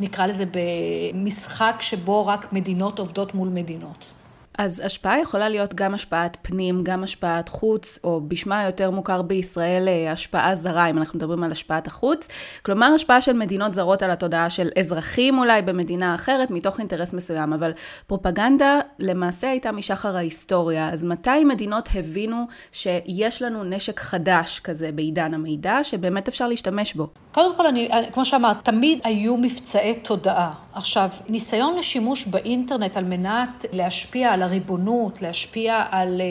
[0.00, 4.23] נקרא לזה, במשחק שבו רק מדינות עובדות מול מדינות.
[4.58, 9.88] אז השפעה יכולה להיות גם השפעת פנים, גם השפעת חוץ, או בשמה היותר מוכר בישראל,
[9.88, 12.28] אה, השפעה זרה, אם אנחנו מדברים על השפעת החוץ.
[12.62, 17.52] כלומר, השפעה של מדינות זרות על התודעה של אזרחים אולי במדינה אחרת, מתוך אינטרס מסוים.
[17.52, 17.72] אבל
[18.06, 20.90] פרופגנדה למעשה הייתה משחר ההיסטוריה.
[20.92, 27.08] אז מתי מדינות הבינו שיש לנו נשק חדש כזה בעידן המידע, שבאמת אפשר להשתמש בו?
[27.32, 30.63] קודם כל, אני, כמו שאמרת, תמיד היו מבצעי תודעה.
[30.74, 36.26] עכשיו, ניסיון לשימוש באינטרנט על מנת להשפיע על הריבונות, להשפיע על, אה,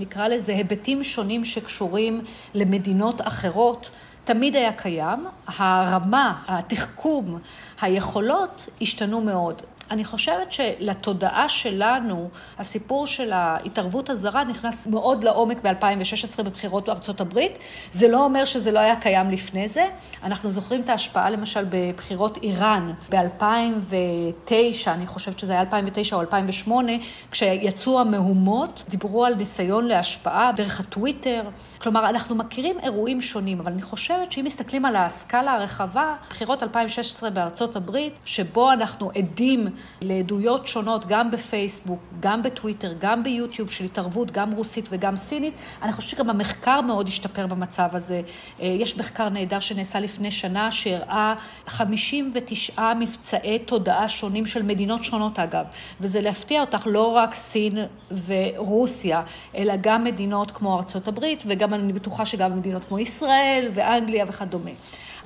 [0.00, 2.20] נקרא לזה, היבטים שונים שקשורים
[2.54, 3.90] למדינות אחרות,
[4.24, 5.26] תמיד היה קיים.
[5.46, 7.38] הרמה, התחכום,
[7.80, 9.62] היכולות השתנו מאוד.
[9.90, 12.28] אני חושבת שלתודעה שלנו,
[12.58, 17.58] הסיפור של ההתערבות הזרה נכנס מאוד לעומק ב-2016 בבחירות בארצות הברית.
[17.90, 19.86] זה לא אומר שזה לא היה קיים לפני זה.
[20.22, 24.52] אנחנו זוכרים את ההשפעה למשל בבחירות איראן ב-2009,
[24.86, 26.92] אני חושבת שזה היה 2009 או 2008,
[27.30, 31.42] כשיצאו המהומות, דיברו על ניסיון להשפעה דרך הטוויטר.
[31.78, 37.30] כלומר, אנחנו מכירים אירועים שונים, אבל אני חושבת שאם מסתכלים על הסקאלה הרחבה, בחירות 2016
[37.30, 39.68] בארצות הברית, שבו אנחנו עדים
[40.00, 45.92] לעדויות שונות, גם בפייסבוק, גם בטוויטר, גם ביוטיוב, של התערבות, גם רוסית וגם סינית, אני
[45.92, 48.22] חושבת שגם המחקר מאוד השתפר במצב הזה.
[48.60, 51.34] אה, יש מחקר נהדר שנעשה לפני שנה, שהראה
[51.66, 55.64] 59 מבצעי תודעה שונים של מדינות שונות, אגב,
[56.00, 57.78] וזה להפתיע אותך, לא רק סין
[58.26, 59.22] ורוסיה,
[59.56, 64.24] אלא גם מדינות כמו ארצות הברית וגם גם אני בטוחה שגם מדינות כמו ישראל ואנגליה
[64.28, 64.70] וכדומה.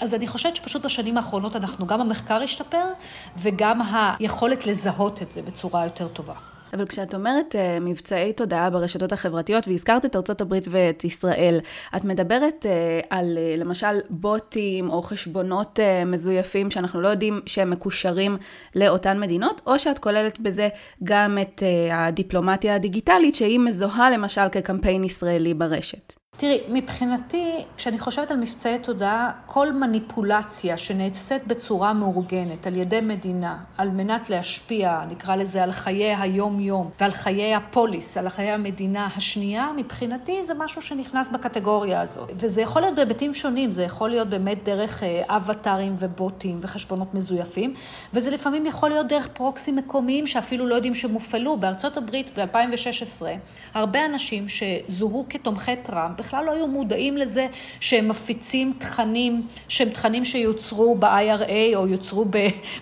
[0.01, 2.85] אז אני חושבת שפשוט בשנים האחרונות אנחנו, גם המחקר השתפר
[3.39, 6.35] וגם היכולת לזהות את זה בצורה יותר טובה.
[6.75, 11.61] אבל כשאת אומרת uh, מבצעי תודעה ברשתות החברתיות, והזכרת את ארצות הברית ואת ישראל,
[11.97, 17.71] את מדברת uh, על uh, למשל בוטים או חשבונות uh, מזויפים שאנחנו לא יודעים שהם
[17.71, 18.37] מקושרים
[18.75, 20.69] לאותן מדינות, או שאת כוללת בזה
[21.05, 26.24] גם את uh, הדיפלומטיה הדיגיטלית, שהיא מזוהה למשל כקמפיין ישראלי ברשת.
[26.37, 33.59] תראי, מבחינתי, כשאני חושבת על מבצעי תודעה, כל מניפולציה שנעשית בצורה מאורגנת על ידי מדינה,
[33.79, 39.71] על מנת להשפיע, נקרא לזה, על חיי היום-יום ועל חיי הפוליס, על חיי המדינה השנייה,
[39.77, 42.31] מבחינתי זה משהו שנכנס בקטגוריה הזאת.
[42.35, 47.75] וזה יכול להיות בהיבטים שונים, זה יכול להיות באמת דרך אה, אבטארים ובוטים וחשבונות מזויפים,
[48.15, 51.57] וזה לפעמים יכול להיות דרך פרוקסים מקומיים שאפילו לא יודעים שהם הופעלו.
[51.57, 53.23] בארצות הברית ב-2016,
[53.75, 57.47] הרבה אנשים שזוהו כתומכי טראמפ, בכלל לא היו מודעים לזה
[57.81, 62.25] שהם מפיצים תכנים, שהם תכנים שיוצרו ב-IRA או יוצרו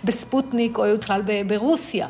[0.04, 2.08] בספוטניק או בכלל ברוסיה.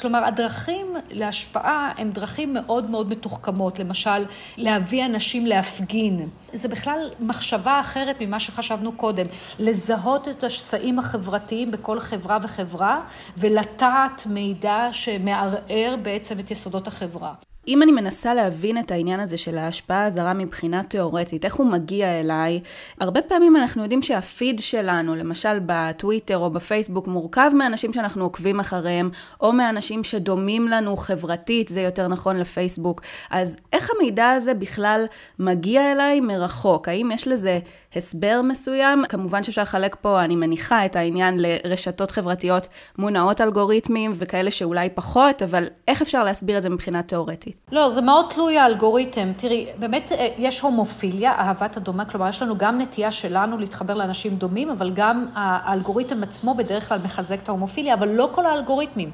[0.00, 3.78] כלומר, הדרכים להשפעה הן דרכים מאוד מאוד מתוחכמות.
[3.78, 4.24] למשל,
[4.56, 6.28] להביא אנשים להפגין.
[6.52, 9.26] זה בכלל מחשבה אחרת ממה שחשבנו קודם.
[9.58, 13.00] לזהות את השסעים החברתיים בכל חברה וחברה,
[13.38, 17.49] ולטעת מידע שמערער בעצם את יסודות החברה.
[17.68, 22.20] אם אני מנסה להבין את העניין הזה של ההשפעה הזרה מבחינה תיאורטית, איך הוא מגיע
[22.20, 22.60] אליי,
[23.00, 29.10] הרבה פעמים אנחנו יודעים שהפיד שלנו, למשל בטוויטר או בפייסבוק, מורכב מאנשים שאנחנו עוקבים אחריהם,
[29.40, 33.00] או מאנשים שדומים לנו חברתית, זה יותר נכון לפייסבוק.
[33.30, 35.04] אז איך המידע הזה בכלל
[35.38, 36.88] מגיע אליי מרחוק?
[36.88, 37.58] האם יש לזה
[37.96, 39.04] הסבר מסוים?
[39.08, 42.68] כמובן שאפשר לחלק פה, אני מניחה, את העניין לרשתות חברתיות
[42.98, 47.56] מונעות אלגוריתמים וכאלה שאולי פחות, אבל איך אפשר להסביר את זה מבחינה תיאורטית?
[47.72, 49.32] לא, זה מאוד תלוי האלגוריתם.
[49.36, 54.36] תראי, באמת אה, יש הומופיליה, אהבת הדומה, כלומר יש לנו גם נטייה שלנו להתחבר לאנשים
[54.36, 59.10] דומים, אבל גם האלגוריתם עצמו בדרך כלל מחזק את ההומופיליה, אבל לא כל האלגוריתמים.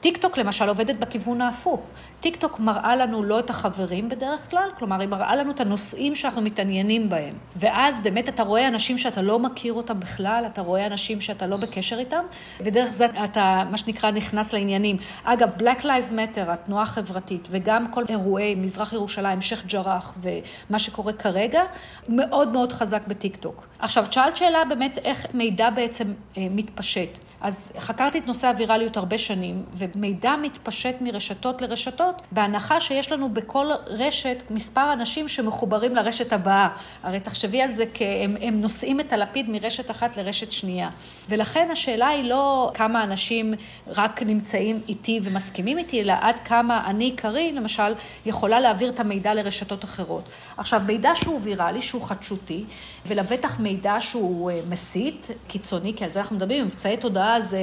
[0.00, 1.90] טיק טוק למשל עובדת בכיוון ההפוך.
[2.20, 6.14] טיק טוק מראה לנו לא את החברים בדרך כלל, כלומר היא מראה לנו את הנושאים
[6.14, 7.34] שאנחנו מתעניינים בהם.
[7.56, 11.56] ואז באמת אתה רואה אנשים שאתה לא מכיר אותם בכלל, אתה רואה אנשים שאתה לא
[11.56, 12.24] בקשר איתם,
[12.60, 14.96] ודרך זה אתה, מה שנקרא, נכנס לעניינים.
[15.24, 21.12] אגב, Black Lives Matter, התנועה החברתית, וגם כל אירועי מזרח ירושלים, שייח' ג'ראח ומה שקורה
[21.12, 21.62] כרגע,
[22.08, 23.66] מאוד מאוד חזק בטיק טוק.
[23.78, 27.18] עכשיו, שאלת שאלה באמת איך מידע בעצם אה, מתפשט.
[27.40, 33.66] אז חקרתי את נושא הווירליות הרבה שנים, ומידע מתפשט מרשתות לרשתות, בהנחה שיש לנו בכל
[33.86, 36.68] רשת מספר אנשים שמחוברים לרשת הבאה.
[37.02, 40.90] הרי תחשבי על זה כהם הם נושאים את הלפיד מרשת אחת לרשת שנייה.
[41.28, 43.54] ולכן השאלה היא לא כמה אנשים
[43.86, 47.92] רק נמצאים איתי ומסכימים איתי, אלא עד כמה אני, קארין, למשל,
[48.26, 50.28] יכולה להעביר את המידע לרשתות אחרות.
[50.56, 52.64] עכשיו, מידע שהוא ויראלי, שהוא חדשותי,
[53.06, 57.60] ולבטח מידע שהוא אה, מסית, קיצוני, כי על זה אנחנו מדברים, מבצעי תודעה זה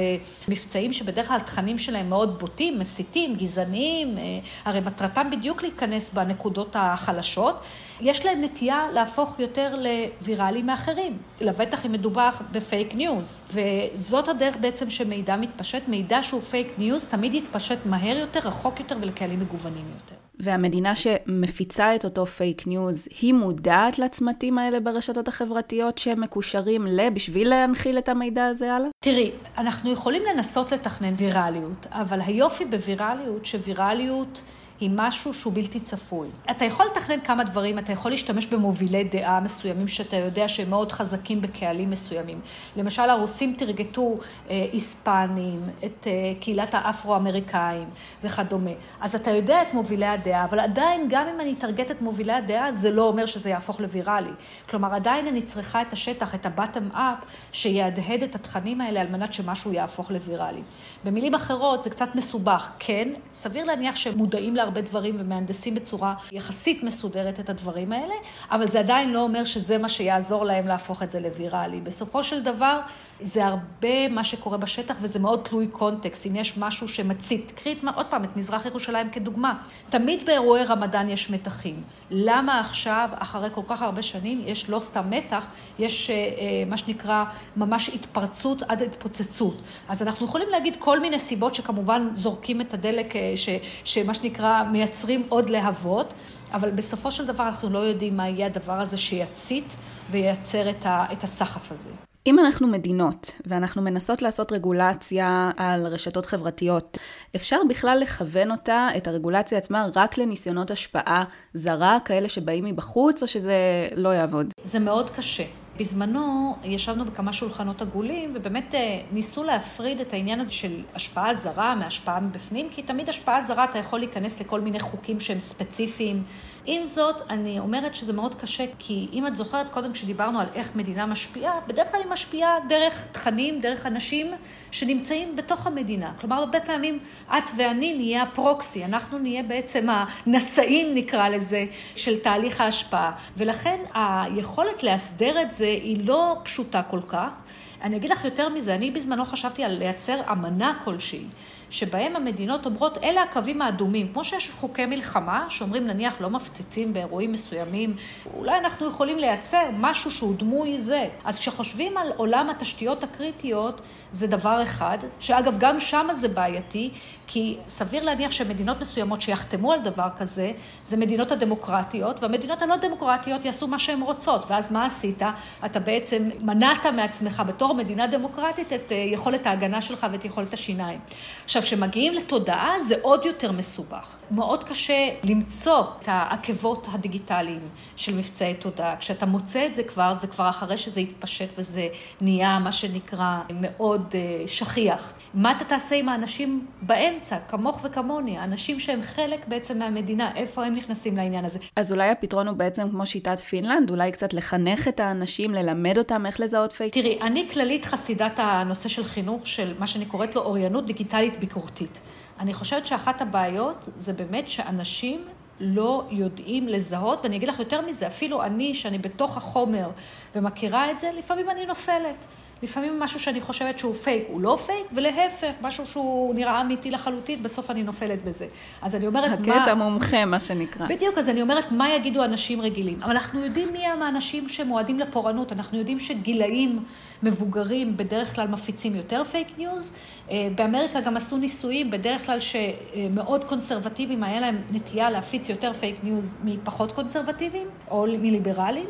[0.48, 4.22] מבצעים שבדרך כלל התכנים שלהם מאוד בוטים, מסיתים, גזעניים, אה,
[4.64, 7.60] הרי מטרתם בדיוק להיכנס בנקודות החלשות.
[8.00, 13.42] יש להם נטייה להפוך יותר לוויראליים מאחרים, לבטח אם מדובר בפייק ניוז.
[13.52, 18.96] וזאת הדרך בעצם שמידע מתפשט, מידע שהוא פייק ניוז תמיד יתפשט מהר יותר, רחוק יותר
[19.00, 20.14] ולקהלים מגוונים יותר.
[20.40, 27.10] והמדינה שמפיצה את אותו פייק ניוז, היא מודעת לצמתים האלה ברשתות החברתיות שהם מקושרים ל...
[27.10, 28.88] בשביל להנחיל את המידע הזה הלאה?
[29.00, 34.42] תראי, אנחנו יכולים לנסות לתכנן ויראליות, אבל היופי בוויראליות, שוויראליות...
[34.80, 36.28] היא משהו שהוא בלתי צפוי.
[36.50, 40.92] אתה יכול לתכנן כמה דברים, אתה יכול להשתמש במובילי דעה מסוימים שאתה יודע שהם מאוד
[40.92, 42.40] חזקים בקהלים מסוימים.
[42.76, 44.14] למשל, הרוסים תרגטו
[44.50, 47.88] אה, היספנים, את אה, קהילת האפרו-אמריקאים
[48.24, 48.70] וכדומה.
[49.00, 52.72] אז אתה יודע את מובילי הדעה, אבל עדיין, גם אם אני אתרגט את מובילי הדעה,
[52.72, 54.32] זה לא אומר שזה יהפוך לוויראלי.
[54.68, 59.72] כלומר, עדיין אני צריכה את השטח, את ה-bottom-up, שיהדהד את התכנים האלה על מנת שמשהו
[59.72, 60.62] יהפוך לוויראלי.
[61.04, 62.70] במילים אחרות, זה קצת מסובך.
[62.78, 68.14] כן, סביר להניח שהם מודעים לה הרבה דברים ומהנדסים בצורה יחסית מסודרת את הדברים האלה,
[68.50, 71.80] אבל זה עדיין לא אומר שזה מה שיעזור להם להפוך את זה לוויראלי.
[71.80, 72.80] בסופו של דבר,
[73.20, 76.26] זה הרבה מה שקורה בשטח וזה מאוד תלוי קונטקסט.
[76.26, 79.54] אם יש משהו שמצית, קחי עוד פעם את מזרח ירושלים כדוגמה.
[79.90, 81.82] תמיד באירועי רמדאן יש מתחים.
[82.10, 85.46] למה עכשיו, אחרי כל כך הרבה שנים, יש לא סתם מתח,
[85.78, 87.24] יש אה, אה, מה שנקרא
[87.56, 89.54] ממש התפרצות עד התפוצצות.
[89.88, 93.48] אז אנחנו יכולים להגיד כל מיני סיבות שכמובן זורקים את הדלק, אה, ש,
[93.84, 96.14] שמה שנקרא מייצרים עוד להבות,
[96.52, 99.76] אבל בסופו של דבר אנחנו לא יודעים מה יהיה הדבר הזה שיצית
[100.10, 101.90] וייצר את, ה, את הסחף הזה.
[102.26, 106.98] אם אנחנו מדינות ואנחנו מנסות לעשות רגולציה על רשתות חברתיות,
[107.36, 113.28] אפשר בכלל לכוון אותה, את הרגולציה עצמה, רק לניסיונות השפעה זרה, כאלה שבאים מבחוץ, או
[113.28, 113.54] שזה
[113.96, 114.46] לא יעבוד?
[114.64, 115.44] זה מאוד קשה.
[115.78, 121.74] בזמנו ישבנו בכמה שולחנות עגולים, ובאמת אה, ניסו להפריד את העניין הזה של השפעה זרה
[121.74, 126.22] מהשפעה מבפנים, כי תמיד השפעה זרה אתה יכול להיכנס לכל מיני חוקים שהם ספציפיים.
[126.66, 130.76] עם זאת, אני אומרת שזה מאוד קשה, כי אם את זוכרת קודם כשדיברנו על איך
[130.76, 134.32] מדינה משפיעה, בדרך כלל היא משפיעה דרך תכנים, דרך אנשים
[134.70, 136.12] שנמצאים בתוך המדינה.
[136.20, 136.98] כלומר, הרבה פעמים
[137.28, 143.12] את ואני נהיה הפרוקסי, אנחנו נהיה בעצם הנשאים, נקרא לזה, של תהליך ההשפעה.
[143.36, 147.42] ולכן היכולת להסדר את זה היא לא פשוטה כל כך.
[147.82, 151.24] אני אגיד לך יותר מזה, אני בזמנו חשבתי על לייצר אמנה כלשהי.
[151.70, 154.12] שבהם המדינות אומרות, אלה הקווים האדומים.
[154.12, 157.96] כמו שיש חוקי מלחמה, שאומרים נניח לא מפציצים באירועים מסוימים,
[158.34, 161.06] אולי אנחנו יכולים לייצר משהו שהוא דמוי זה.
[161.24, 163.80] אז כשחושבים על עולם התשתיות הקריטיות,
[164.12, 166.90] זה דבר אחד, שאגב, גם שם זה בעייתי,
[167.26, 170.52] כי סביר להניח שמדינות מסוימות שיחתמו על דבר כזה,
[170.84, 174.46] זה מדינות הדמוקרטיות, והמדינות הלא דמוקרטיות יעשו מה שהן רוצות.
[174.48, 175.22] ואז מה עשית?
[175.64, 180.98] אתה בעצם מנעת מעצמך בתור מדינה דמוקרטית את אה, יכולת ההגנה שלך ואת יכולת השיניים.
[181.44, 184.16] עכשיו, כשמגיעים לתודעה זה עוד יותר מסובך.
[184.30, 188.96] מאוד קשה למצוא את העקבות הדיגיטליים של מבצעי תודעה.
[188.96, 191.88] כשאתה מוצא את זה כבר, זה כבר אחרי שזה התפשט וזה
[192.20, 195.12] נהיה מה שנקרא מאוד אה, שכיח.
[195.34, 200.74] מה אתה תעשה עם האנשים באמצע, כמוך וכמוני, האנשים שהם חלק בעצם מהמדינה, איפה הם
[200.74, 201.58] נכנסים לעניין הזה?
[201.76, 206.26] אז אולי הפתרון הוא בעצם כמו שיטת פינלנד, אולי קצת לחנך את האנשים, ללמד אותם
[206.26, 206.94] איך לזהות פייק?
[206.94, 212.00] תראי, אני כללית חסידת הנושא של חינוך, של מה שאני קוראת לו אוריינות דיגיטלית ביקורתית.
[212.40, 215.24] אני חושבת שאחת הבעיות זה באמת שאנשים
[215.60, 219.90] לא יודעים לזהות, ואני אגיד לך יותר מזה, אפילו אני, שאני בתוך החומר
[220.34, 222.26] ומכירה את זה, לפעמים אני נופלת.
[222.62, 227.42] לפעמים משהו שאני חושבת שהוא פייק הוא לא פייק, ולהפך, משהו שהוא נראה אמיתי לחלוטין,
[227.42, 228.46] בסוף אני נופלת בזה.
[228.82, 229.56] אז אני אומרת, מה...
[229.56, 230.86] כשאת מומחה, מה שנקרא.
[230.86, 233.02] בדיוק, אז אני אומרת, מה יגידו אנשים רגילים?
[233.02, 236.84] אבל אנחנו יודעים מי הם האנשים שמועדים לפורענות, אנחנו יודעים שגילאים
[237.22, 239.92] מבוגרים בדרך כלל מפיצים יותר פייק ניוז.
[240.30, 245.96] אה, באמריקה גם עשו ניסויים, בדרך כלל שמאוד קונסרבטיביים, היה להם נטייה להפיץ יותר פייק
[246.02, 248.88] ניוז מפחות קונסרבטיביים, או מליברליים.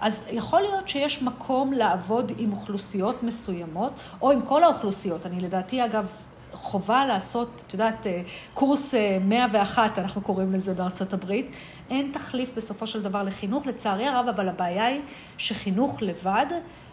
[0.00, 3.92] אז יכול להיות שיש מקום לעבוד עם אוכלוסיות מסוימות,
[4.22, 5.26] או עם כל האוכלוסיות.
[5.26, 6.10] אני לדעתי, אגב,
[6.52, 8.22] חובה לעשות, את יודעת, אה,
[8.54, 11.50] קורס 101, אה, אנחנו קוראים לזה בארצות הברית.
[11.90, 15.00] אין תחליף בסופו של דבר לחינוך, לצערי הרב, אבל הבעיה היא
[15.38, 16.46] שחינוך לבד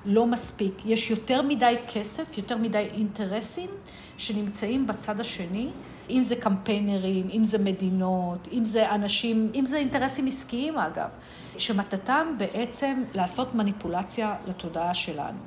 [0.06, 0.74] לא מספיק.
[0.86, 3.70] יש יותר מדי כסף, יותר מדי אינטרסים
[4.18, 5.70] שנמצאים בצד השני.
[6.10, 11.10] אם זה קמפיינרים, אם זה מדינות, אם זה אנשים, אם זה אינטרסים עסקיים אגב,
[11.58, 15.38] שמטרתם בעצם לעשות מניפולציה לתודעה שלנו.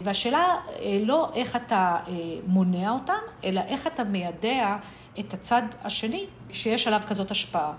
[0.00, 2.12] והשאלה אה, לא איך אתה אה,
[2.46, 4.76] מונע אותם, אלא איך אתה מיידע
[5.20, 7.72] את הצד השני שיש עליו כזאת השפעה.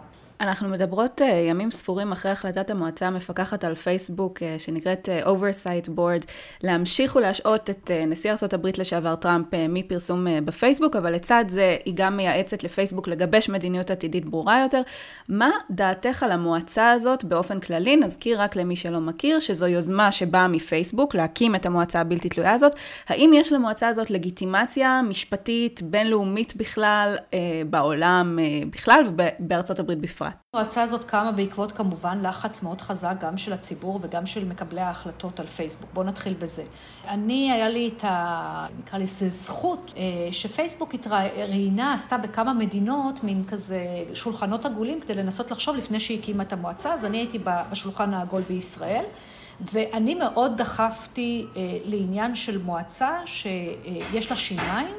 [0.46, 5.90] אנחנו מדברות uh, ימים ספורים אחרי החלטת המועצה המפקחת על פייסבוק, uh, שנקראת uh, Oversight
[5.90, 6.26] Board,
[6.64, 12.64] להמשיך ולהשעות את נשיא ארה"ב לשעבר טראמפ מפרסום בפייסבוק, אבל לצד זה היא גם מייעצת
[12.64, 14.82] לפייסבוק לגבש מדיניות עתידית ברורה יותר.
[15.30, 17.96] מה דעתך על המועצה הזאת באופן כללי?
[17.96, 22.76] נזכיר רק למי שלא מכיר, שזו יוזמה שבאה מפייסבוק, להקים את המועצה הבלתי תלויה הזאת.
[23.08, 27.18] האם יש למועצה הזאת לגיטימציה משפטית, בינלאומית בכלל,
[27.70, 28.40] בעולם
[28.70, 30.35] בכלל ובארצות הברית בפרט?
[30.54, 35.40] המועצה הזאת קמה בעקבות כמובן לחץ מאוד חזק גם של הציבור וגם של מקבלי ההחלטות
[35.40, 35.90] על פייסבוק.
[35.94, 36.64] בואו נתחיל בזה.
[37.08, 38.68] אני, היה לי את ה...
[38.80, 40.96] נקרא לזה זכות, אה, שפייסבוק
[41.36, 43.80] ראיינה, עשתה בכמה מדינות מין כזה
[44.14, 48.42] שולחנות עגולים כדי לנסות לחשוב לפני שהיא הקימה את המועצה, אז אני הייתי בשולחן העגול
[48.42, 49.04] בישראל.
[49.62, 54.96] ואני מאוד דחפתי אה, לעניין של מועצה שיש לה שיניים,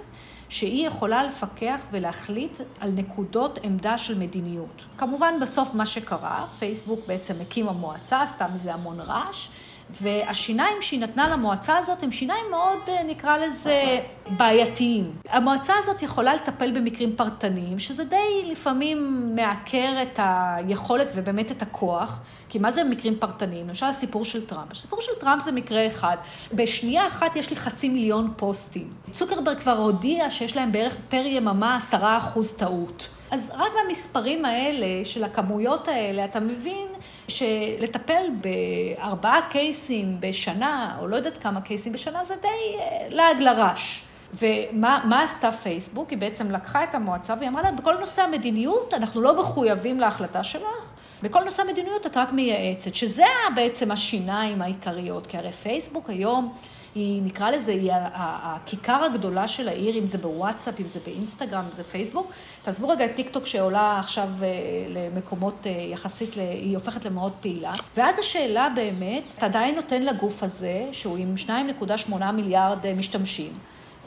[0.49, 4.84] שהיא יכולה לפקח ולהחליט על נקודות עמדה של מדיניות.
[4.99, 9.49] כמובן, בסוף מה שקרה, פייסבוק בעצם הקימה מועצה, עשתה מזה המון רעש.
[9.91, 14.01] והשיניים שהיא נתנה למועצה הזאת הם שיניים מאוד, אה, נקרא לזה,
[14.37, 15.12] בעייתיים.
[15.28, 22.20] המועצה הזאת יכולה לטפל במקרים פרטניים, שזה די לפעמים מעקר את היכולת ובאמת את הכוח,
[22.49, 23.68] כי מה זה מקרים פרטניים?
[23.68, 24.72] למשל הסיפור של טראמפ.
[24.72, 26.16] הסיפור של טראמפ זה מקרה אחד.
[26.55, 28.91] בשנייה אחת יש לי חצי מיליון פוסטים.
[29.11, 33.09] צוקרברג כבר הודיע שיש להם בערך פר יממה עשרה אחוז טעות.
[33.31, 36.87] אז רק במספרים האלה, של הכמויות האלה, אתה מבין
[37.29, 44.03] שלטפל בארבעה קייסים בשנה, או לא יודעת כמה קייסים בשנה, זה די אה, לעג לרש.
[44.35, 46.11] ומה עשתה פייסבוק?
[46.11, 50.45] היא בעצם לקחה את המועצה והיא אמרה לה, בכל נושא המדיניות, אנחנו לא מחויבים להחלטה
[50.45, 53.24] שלך, בכל נושא המדיניות את רק מייעצת, שזה
[53.55, 56.55] בעצם השיניים העיקריות, כי הרי פייסבוק היום...
[56.97, 61.72] היא, נקרא לזה, היא הכיכר הגדולה של העיר, אם זה בוואטסאפ, אם זה באינסטגרם, אם
[61.72, 62.32] זה פייסבוק.
[62.62, 64.49] תעזבו רגע את טיק טוק שעולה עכשיו אה,
[64.88, 67.72] למקומות אה, יחסית, היא הופכת למאוד פעילה.
[67.97, 73.53] ואז השאלה באמת, אתה עדיין נותן לגוף הזה, שהוא עם 2.8 מיליארד אה, משתמשים,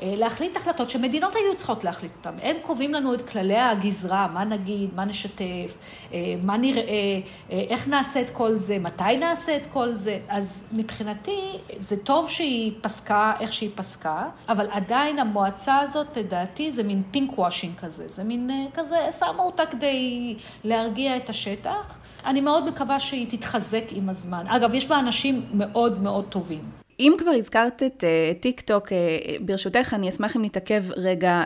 [0.01, 2.37] להחליט החלטות שמדינות היו צריכות להחליט אותן.
[2.41, 5.77] הם קובעים לנו את כללי הגזרה, מה נגיד, מה נשתף,
[6.13, 10.19] אה, מה נראה, אה, איך נעשה את כל זה, מתי נעשה את כל זה.
[10.27, 16.83] אז מבחינתי, זה טוב שהיא פסקה איך שהיא פסקה, אבל עדיין המועצה הזאת, לדעתי, זה
[16.83, 18.07] מין pinkwashing כזה.
[18.07, 21.97] זה מין כזה, שמה אותה כדי להרגיע את השטח.
[22.25, 24.47] אני מאוד מקווה שהיא תתחזק עם הזמן.
[24.47, 26.88] אגב, יש בה אנשים מאוד מאוד טובים.
[26.99, 28.91] אם כבר הזכרת את אה, טיק טוק, אה,
[29.41, 31.43] ברשותך, אני אשמח אם נתעכב רגע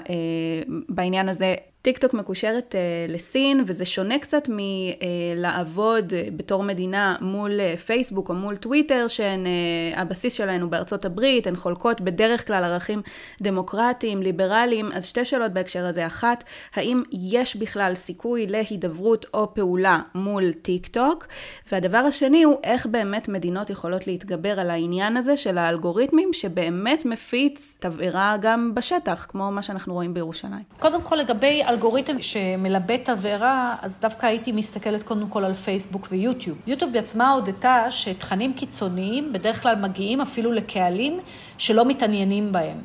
[0.89, 1.55] בעניין הזה.
[1.83, 8.29] טיק טוק מקושרת אה, לסין, וזה שונה קצת מלעבוד אה, בתור מדינה מול אה, פייסבוק
[8.29, 13.01] או מול טוויטר, שהן, אה, הבסיס שלהן הוא בארצות הברית, הן חולקות בדרך כלל ערכים
[13.41, 14.91] דמוקרטיים, ליברליים.
[14.93, 16.07] אז שתי שאלות בהקשר הזה.
[16.07, 16.43] אחת,
[16.75, 21.27] האם יש בכלל סיכוי להידברות או פעולה מול טיק טוק?
[21.71, 27.77] והדבר השני הוא איך באמת מדינות יכולות להתגבר על העניין הזה של האלגוריתמים, שבאמת מפיץ
[27.79, 30.63] תבערה גם בשטח, כמו מה שאנחנו רואים בירושלים.
[30.79, 36.57] קודם כל לגבי אלגוריתם שמלבה תבערה, אז דווקא הייתי מסתכלת קודם כל על פייסבוק ויוטיוב.
[36.67, 41.19] יוטיוב בעצמה הודתה שתכנים קיצוניים בדרך כלל מגיעים אפילו לקהלים
[41.57, 42.77] שלא מתעניינים בהם.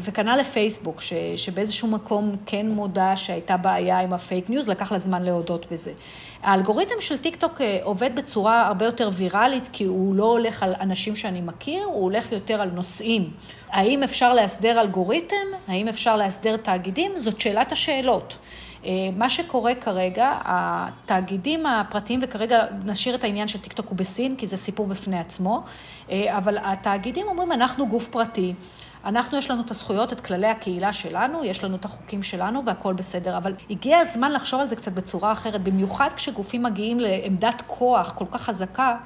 [0.00, 5.22] וכנ"ל לפייסבוק, ש, שבאיזשהו מקום כן מודה שהייתה בעיה עם הפייק ניוז, לקח לה זמן
[5.22, 5.92] להודות בזה.
[6.42, 10.74] האלגוריתם של טיק טוק אה, עובד בצורה הרבה יותר ויראלית, כי הוא לא הולך על
[10.80, 13.30] אנשים שאני מכיר, הוא הולך יותר על נושאים.
[13.70, 15.36] האם אפשר להסדר אלגוריתם?
[15.68, 17.18] האם אפשר להסדר תאגידים?
[17.18, 18.36] זאת שאלת השאלות.
[18.84, 24.46] אה, מה שקורה כרגע, התאגידים הפרטיים, וכרגע נשאיר את העניין של טיקטוק הוא בסין, כי
[24.46, 25.62] זה סיפור בפני עצמו,
[26.10, 28.54] אה, אבל התאגידים אומרים, אנחנו גוף פרטי.
[29.04, 32.94] אנחנו, יש לנו את הזכויות, את כללי הקהילה שלנו, יש לנו את החוקים שלנו והכול
[32.94, 38.12] בסדר, אבל הגיע הזמן לחשוב על זה קצת בצורה אחרת, במיוחד כשגופים מגיעים לעמדת כוח
[38.12, 38.96] כל כך חזקה.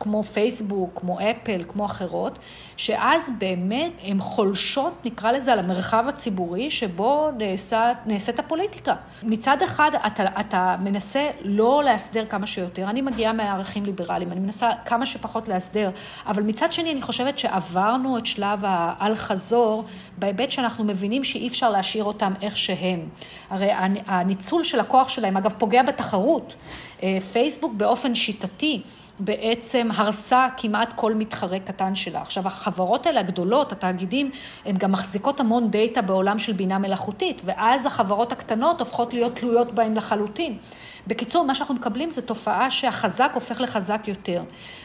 [0.00, 2.38] כמו פייסבוק, כמו אפל, כמו אחרות,
[2.76, 8.94] שאז באמת הן חולשות, נקרא לזה, על המרחב הציבורי שבו נעשה, נעשית הפוליטיקה.
[9.22, 12.90] מצד אחד, אתה, אתה מנסה לא להסדר כמה שיותר.
[12.90, 15.90] אני מגיעה מערכים ליברליים, אני מנסה כמה שפחות להסדר,
[16.26, 19.84] אבל מצד שני, אני חושבת שעברנו את שלב האל-חזור,
[20.18, 23.08] בהיבט שאנחנו מבינים שאי אפשר להשאיר אותם איך שהם.
[23.50, 23.70] הרי
[24.06, 26.54] הניצול של הכוח שלהם, אגב, פוגע בתחרות.
[27.02, 28.82] אה, פייסבוק באופן שיטתי,
[29.20, 32.22] בעצם הרסה כמעט כל מתחרה קטן שלה.
[32.22, 34.30] עכשיו, החברות האלה הגדולות, התאגידים,
[34.64, 39.72] הן גם מחזיקות המון דאטה בעולם של בינה מלאכותית, ואז החברות הקטנות הופכות להיות תלויות
[39.72, 40.58] בהן לחלוטין.
[41.06, 44.42] בקיצור, מה שאנחנו מקבלים זה תופעה שהחזק הופך לחזק יותר,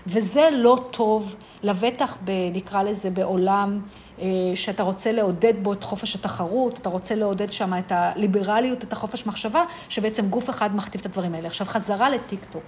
[0.07, 3.81] וזה לא טוב, לבטח, ב, נקרא לזה, בעולם
[4.19, 4.25] אה,
[4.55, 9.25] שאתה רוצה לעודד בו את חופש התחרות, אתה רוצה לעודד שם את הליברליות, את החופש
[9.25, 11.47] מחשבה, שבעצם גוף אחד מכתיב את הדברים האלה.
[11.47, 12.63] עכשיו, חזרה לטיק-טוק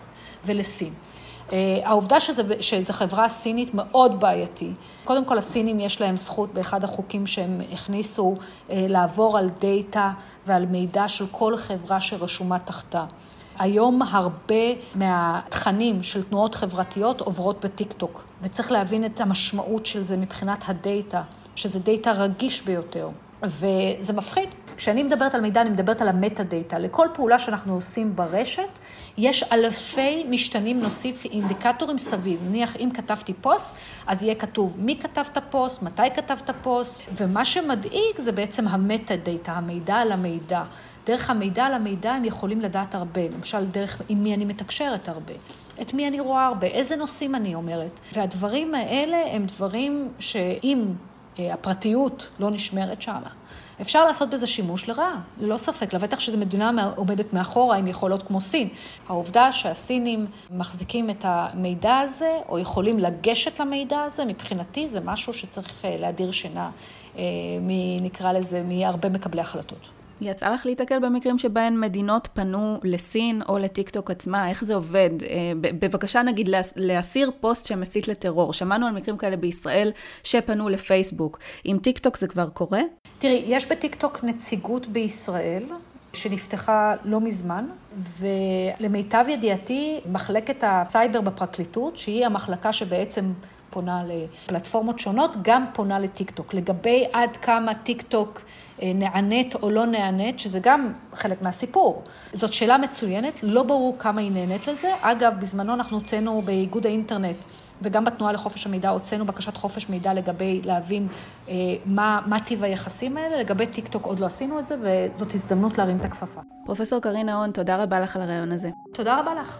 [0.45, 0.93] ולסין.
[1.52, 4.72] אה, העובדה שזה, שזו חברה סינית מאוד בעייתי.
[5.04, 8.36] קודם כל, הסינים יש להם זכות באחד החוקים שהם הכניסו
[8.70, 10.12] אה, לעבור על דאטה
[10.45, 13.06] ועל מידע של כל חברה שרשומה תחתה.
[13.60, 20.64] היום הרבה מהתכנים של תנועות חברתיות עוברות בטיקטוק, וצריך להבין את המשמעות של זה מבחינת
[20.68, 21.22] הדאטה,
[21.56, 23.10] שזה דאטה רגיש ביותר.
[23.43, 24.50] וזה מפחיד.
[24.78, 26.80] כשאני מדברת על מידע, אני מדברת על המטא דאטה.
[26.80, 28.80] לכל פעולה שאנחנו עושים ברשת,
[29.18, 32.40] יש אלפי משתנים נוספים אינדיקטורים סביב.
[32.44, 33.76] נניח, אם כתבתי פוסט,
[34.08, 38.68] אז יהיה כתוב מי כתב את הפוסט, מתי כתב את הפוסט, ומה שמדאיג זה בעצם
[38.68, 40.64] המטא דאטה, המידע על המידע.
[41.06, 45.34] דרך המידע על המידע הם יכולים לדעת הרבה, למשל דרך עם מי אני מתקשרת הרבה,
[45.82, 48.00] את מי אני רואה הרבה, איזה נושאים אני אומרת.
[48.14, 50.86] והדברים האלה הם דברים שאם
[51.40, 53.22] אה, הפרטיות לא נשמרת שם.
[53.82, 58.42] אפשר לעשות בזה שימוש לרעה, ללא ספק, לבטח שזו מדינה עומדת מאחורה עם יכולות כמו
[58.42, 58.70] סין.
[59.08, 65.86] העובדה שהסינים מחזיקים את המידע הזה, או יכולים לגשת למידע הזה, מבחינתי זה משהו שצריך
[65.86, 66.70] אה, להדיר שינה,
[67.18, 67.24] אה,
[68.02, 69.97] נקרא לזה, מהרבה מקבלי החלטות.
[70.22, 74.49] יצא לך להתקל במקרים שבהן מדינות פנו לסין או לטיקטוק עצמה?
[74.49, 75.09] איך זה עובד?
[75.24, 78.53] אה, בבקשה נגיד להסיר פוסט שמסית לטרור.
[78.53, 79.91] שמענו על מקרים כאלה בישראל
[80.24, 81.39] שפנו לפייסבוק.
[81.63, 82.82] עם טיקטוק זה כבר קורה?
[83.20, 85.63] תראי, יש בטיקטוק נציגות בישראל.
[86.13, 87.65] שנפתחה לא מזמן,
[88.20, 93.34] ולמיטב ידיעתי, מחלקת הסייבר בפרקליטות, שהיא המחלקה שבעצם
[93.70, 96.53] פונה לפלטפורמות שונות, גם פונה לטיקטוק.
[96.53, 98.41] לגבי עד כמה טיקטוק
[98.82, 102.04] נענית או לא נענית, שזה גם חלק מהסיפור.
[102.34, 104.88] זאת שאלה מצוינת, לא ברור כמה היא נענית לזה.
[105.02, 107.38] אגב, בזמנו אנחנו הוצאנו באיגוד האינטרנט
[107.82, 111.08] וגם בתנועה לחופש המידע הוצאנו בקשת חופש מידע לגבי להבין
[111.50, 111.54] אה,
[111.86, 113.40] מה, מה טיב היחסים האלה.
[113.40, 116.42] לגבי טיקטוק עוד לא עשינו את זה, וזאת הזדמנות להרים את הכפפה.
[116.66, 118.70] פרופסור קרין נהון, תודה רבה לך על הריאיון הזה.
[118.94, 119.60] תודה רבה לך.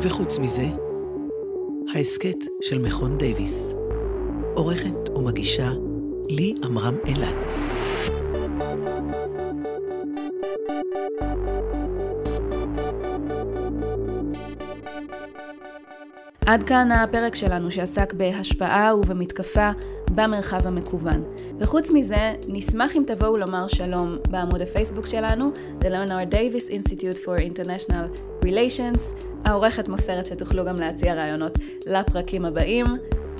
[0.00, 0.66] וחוץ מזה,
[1.94, 3.66] ההסכת של מכון דייוויס.
[4.54, 5.70] עורכת ומגישה
[6.28, 7.77] לי עמרם אילת.
[16.48, 19.70] עד כאן הפרק שלנו שעסק בהשפעה ובמתקפה
[20.14, 21.24] במרחב המקוון.
[21.58, 27.40] וחוץ מזה, נשמח אם תבואו לומר שלום בעמוד הפייסבוק שלנו, The Leonard Davis Institute for
[27.40, 29.24] International Relations.
[29.44, 32.86] העורכת מוסרת שתוכלו גם להציע רעיונות לפרקים הבאים.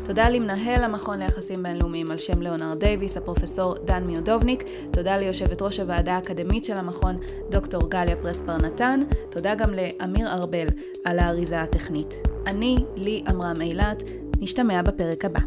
[0.09, 4.65] תודה למנהל המכון ליחסים בינלאומיים על שם ליאונרד דייוויס, הפרופסור דן מיודובניק.
[4.93, 7.19] תודה ליושבת ראש הוועדה האקדמית של המכון,
[7.51, 9.01] דוקטור גליה פרספר נתן.
[9.31, 10.67] תודה גם לאמיר ארבל
[11.05, 12.15] על האריזה הטכנית.
[12.47, 14.03] אני, לי עמרם אילת,
[14.41, 15.41] נשתמע בפרק הבא.